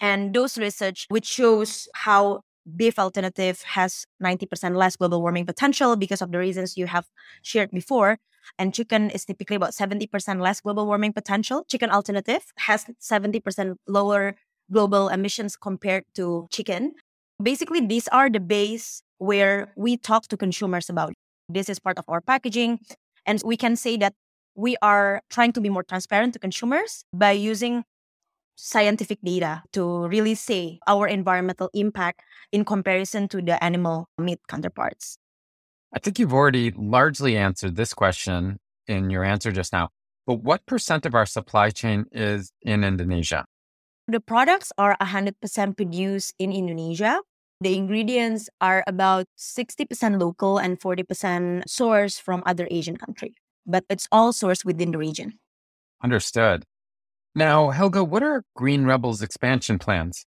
And 0.00 0.34
those 0.34 0.58
research, 0.58 1.06
which 1.08 1.26
shows 1.26 1.88
how 1.94 2.42
beef 2.74 2.98
alternative 2.98 3.62
has 3.62 4.04
90% 4.22 4.76
less 4.76 4.96
global 4.96 5.22
warming 5.22 5.46
potential 5.46 5.96
because 5.96 6.20
of 6.20 6.32
the 6.32 6.38
reasons 6.38 6.76
you 6.76 6.86
have 6.86 7.06
shared 7.42 7.70
before. 7.70 8.18
And 8.58 8.74
chicken 8.74 9.10
is 9.10 9.24
typically 9.24 9.56
about 9.56 9.70
70% 9.72 10.40
less 10.40 10.60
global 10.60 10.86
warming 10.86 11.12
potential. 11.12 11.64
Chicken 11.68 11.90
alternative 11.90 12.52
has 12.58 12.86
70% 13.00 13.76
lower 13.88 14.36
global 14.70 15.08
emissions 15.08 15.56
compared 15.56 16.04
to 16.14 16.46
chicken. 16.50 16.94
Basically, 17.42 17.84
these 17.84 18.08
are 18.08 18.30
the 18.30 18.40
base 18.40 19.02
where 19.18 19.72
we 19.76 19.96
talk 19.96 20.26
to 20.28 20.36
consumers 20.36 20.88
about. 20.88 21.12
This 21.48 21.68
is 21.68 21.78
part 21.78 21.98
of 21.98 22.04
our 22.08 22.20
packaging. 22.20 22.80
And 23.24 23.40
we 23.44 23.56
can 23.56 23.76
say 23.76 23.96
that 23.98 24.14
we 24.54 24.76
are 24.80 25.22
trying 25.30 25.52
to 25.52 25.60
be 25.60 25.68
more 25.68 25.82
transparent 25.82 26.32
to 26.34 26.38
consumers 26.38 27.04
by 27.12 27.32
using 27.32 27.84
scientific 28.56 29.18
data 29.22 29.62
to 29.72 30.08
really 30.08 30.34
say 30.34 30.80
our 30.86 31.06
environmental 31.06 31.70
impact 31.74 32.20
in 32.50 32.64
comparison 32.64 33.28
to 33.28 33.40
the 33.40 33.62
animal 33.62 34.08
meat 34.18 34.40
counterparts. 34.48 35.18
I 35.94 35.98
think 35.98 36.18
you've 36.18 36.34
already 36.34 36.72
largely 36.72 37.36
answered 37.36 37.76
this 37.76 37.94
question 37.94 38.58
in 38.86 39.10
your 39.10 39.24
answer 39.24 39.52
just 39.52 39.72
now. 39.72 39.90
But 40.26 40.42
what 40.42 40.66
percent 40.66 41.06
of 41.06 41.14
our 41.14 41.26
supply 41.26 41.70
chain 41.70 42.06
is 42.10 42.50
in 42.62 42.82
Indonesia? 42.82 43.44
The 44.08 44.20
products 44.20 44.72
are 44.78 44.96
100% 45.00 45.76
produced 45.76 46.34
in 46.38 46.52
Indonesia. 46.52 47.20
The 47.60 47.76
ingredients 47.76 48.48
are 48.60 48.84
about 48.86 49.26
60% 49.38 50.20
local 50.20 50.58
and 50.58 50.78
40% 50.78 51.64
sourced 51.64 52.20
from 52.20 52.42
other 52.44 52.68
Asian 52.70 52.96
countries, 52.96 53.34
but 53.66 53.84
it's 53.88 54.06
all 54.12 54.32
sourced 54.32 54.64
within 54.64 54.90
the 54.90 54.98
region. 54.98 55.38
Understood. 56.02 56.64
Now, 57.36 57.68
Helga, 57.68 58.02
what 58.02 58.22
are 58.22 58.44
Green 58.54 58.86
Rebels 58.86 59.20
expansion 59.20 59.78
plans? 59.78 60.24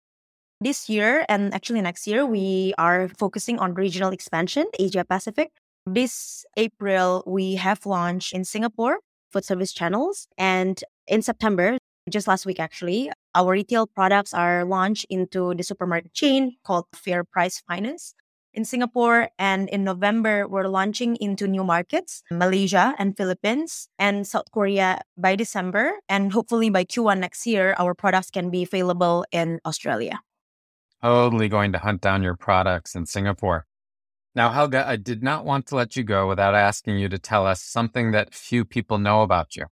This 0.63 0.89
year 0.89 1.27
and 1.29 1.53
actually 1.53 1.83
next 1.83 2.07
year, 2.07 2.25
we 2.25 2.73
are 2.79 3.11
focusing 3.19 3.59
on 3.59 3.75
regional 3.75 4.11
expansion, 4.11 4.65
Asia 4.79 5.05
Pacific. 5.05 5.51
This 5.85 6.47
April, 6.57 7.23
we 7.27 7.57
have 7.57 7.85
launched 7.85 8.33
in 8.33 8.43
Singapore 8.47 9.01
food 9.31 9.45
service 9.45 9.75
channels. 9.75 10.29
And 10.39 10.83
in 11.07 11.21
September, 11.21 11.77
just 12.09 12.27
last 12.27 12.47
week 12.47 12.59
actually, 12.59 13.13
our 13.35 13.53
retail 13.53 13.87
products 13.87 14.33
are 14.33 14.65
launched 14.65 15.05
into 15.11 15.53
the 15.55 15.63
supermarket 15.63 16.15
chain 16.15 16.57
called 16.65 16.87
Fair 16.95 17.23
Price 17.23 17.63
Finest 17.69 18.15
in 18.55 18.65
Singapore. 18.65 19.29
And 19.39 19.69
in 19.69 19.85
November, 19.85 20.49
we're 20.49 20.69
launching 20.69 21.17
into 21.17 21.47
new 21.47 21.65
markets, 21.65 22.23
Malaysia 22.31 22.95
and 22.99 23.17
Philippines 23.17 23.89
and 23.99 24.27
South 24.27 24.51
Korea 24.53 25.03
by 25.19 25.37
December. 25.37 25.93
And 26.09 26.33
hopefully 26.33 26.71
by 26.71 26.85
Q1 26.85 27.19
next 27.19 27.47
year, 27.47 27.75
our 27.79 27.95
products 27.95 28.31
can 28.31 28.51
be 28.51 28.63
available 28.63 29.27
in 29.33 29.61
Australia. 29.67 30.21
Totally 31.03 31.49
going 31.49 31.73
to 31.73 31.79
hunt 31.79 32.01
down 32.01 32.23
your 32.23 32.37
products 32.37 32.95
in 32.95 33.05
Singapore. 33.05 33.67
Now, 34.35 34.51
Helga, 34.51 34.89
I 34.89 34.97
did 34.97 35.23
not 35.23 35.45
want 35.45 35.67
to 35.67 35.77
let 35.77 35.95
you 35.95 36.03
go 36.03 36.27
without 36.27 36.55
asking 36.55 36.99
you 36.99 37.09
to 37.09 37.19
tell 37.19 37.47
us 37.47 37.63
something 37.63 38.11
that 38.13 38.35
few 38.35 38.65
people 38.65 38.99
know 38.99 39.23
about 39.23 39.55
you. 39.55 39.67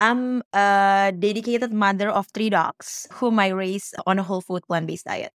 I'm 0.00 0.42
a 0.52 1.12
dedicated 1.18 1.72
mother 1.72 2.08
of 2.08 2.28
three 2.28 2.50
dogs 2.50 3.08
whom 3.14 3.40
I 3.40 3.48
raise 3.48 3.94
on 4.06 4.20
a 4.20 4.22
whole 4.22 4.40
food 4.40 4.62
plant 4.68 4.86
based 4.86 5.06
diet. 5.06 5.32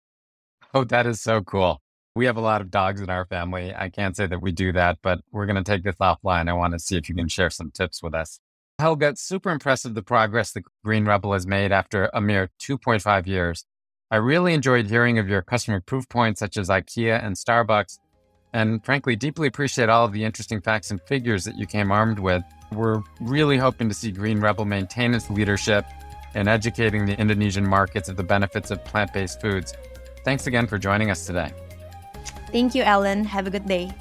Oh, 0.75 0.83
that 0.85 1.07
is 1.07 1.21
so 1.21 1.43
cool. 1.43 1.81
We 2.19 2.27
have 2.27 2.37
a 2.37 2.41
lot 2.41 2.61
of 2.61 2.73
dogs 2.73 3.01
in 3.01 3.11
our 3.11 3.27
family. 3.27 3.73
I 3.73 3.91
can't 3.91 4.17
say 4.17 4.27
that 4.27 4.43
we 4.43 4.51
do 4.51 4.73
that, 4.73 4.99
but 5.03 5.21
we're 5.31 5.47
going 5.47 5.55
to 5.55 5.63
take 5.63 5.85
this 5.85 5.95
offline. 6.01 6.49
I 6.49 6.53
want 6.53 6.73
to 6.73 6.81
see 6.81 6.97
if 6.97 7.09
you 7.09 7.15
can 7.15 7.29
share 7.29 7.49
some 7.49 7.71
tips 7.71 8.03
with 8.03 8.13
us. 8.13 8.41
Helga, 8.81 9.15
super 9.15 9.51
impressive 9.51 9.95
the 9.95 10.03
progress 10.03 10.51
the 10.51 10.65
Green 10.85 11.05
Rebel 11.05 11.33
has 11.33 11.47
made 11.47 11.71
after 11.71 12.11
a 12.13 12.21
mere 12.21 12.51
2.5 12.61 13.29
years. 13.29 13.67
I 14.11 14.17
really 14.17 14.53
enjoyed 14.53 14.91
hearing 14.91 15.21
of 15.21 15.29
your 15.29 15.43
customer 15.43 15.81
proof 15.81 16.09
points 16.09 16.41
such 16.41 16.57
as 16.57 16.69
IKEA 16.69 17.25
and 17.25 17.37
Starbucks, 17.37 18.01
and 18.53 18.85
frankly, 18.85 19.15
deeply 19.15 19.47
appreciate 19.47 19.89
all 19.89 20.05
of 20.05 20.13
the 20.13 20.25
interesting 20.25 20.61
facts 20.61 20.91
and 20.91 21.01
figures 21.03 21.45
that 21.45 21.57
you 21.57 21.69
came 21.69 21.93
armed 21.93 22.19
with. 22.19 22.43
We're 22.73 23.01
really 23.21 23.59
hoping 23.59 23.89
to 23.91 23.95
see 23.95 24.11
Green 24.11 24.41
Rebel 24.41 24.65
maintain 24.65 25.15
its 25.15 25.31
leadership 25.31 25.87
in 26.35 26.49
educating 26.49 27.07
the 27.07 27.17
Indonesian 27.17 27.65
markets 27.65 28.09
of 28.09 28.17
the 28.17 28.25
benefits 28.25 28.73
of 28.73 28.85
plant 28.85 29.13
based 29.13 29.41
foods. 29.41 29.73
Thanks 30.25 30.49
again 30.49 30.67
for 30.67 30.79
joining 30.79 31.13
us 31.13 31.25
today. 31.25 31.53
Thank 32.53 32.75
you, 32.75 32.83
Ellen. 32.83 33.25
Have 33.25 33.47
a 33.47 33.51
good 33.51 33.67
day. 33.67 33.93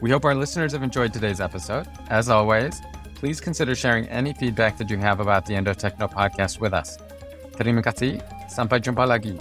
We 0.00 0.10
hope 0.10 0.24
our 0.24 0.34
listeners 0.34 0.72
have 0.72 0.82
enjoyed 0.82 1.12
today's 1.12 1.40
episode. 1.40 1.86
As 2.08 2.28
always, 2.28 2.80
please 3.14 3.40
consider 3.40 3.74
sharing 3.74 4.08
any 4.08 4.32
feedback 4.32 4.78
that 4.78 4.88
you 4.88 4.96
have 4.98 5.20
about 5.20 5.44
the 5.44 5.54
Endotechno 5.54 6.08
podcast 6.08 6.60
with 6.60 6.72
us. 6.72 6.96
Terima 7.52 7.84
kasih. 7.84 8.20
Sampai 8.48 8.80
jumpa 8.80 9.04
lagi. 9.04 9.36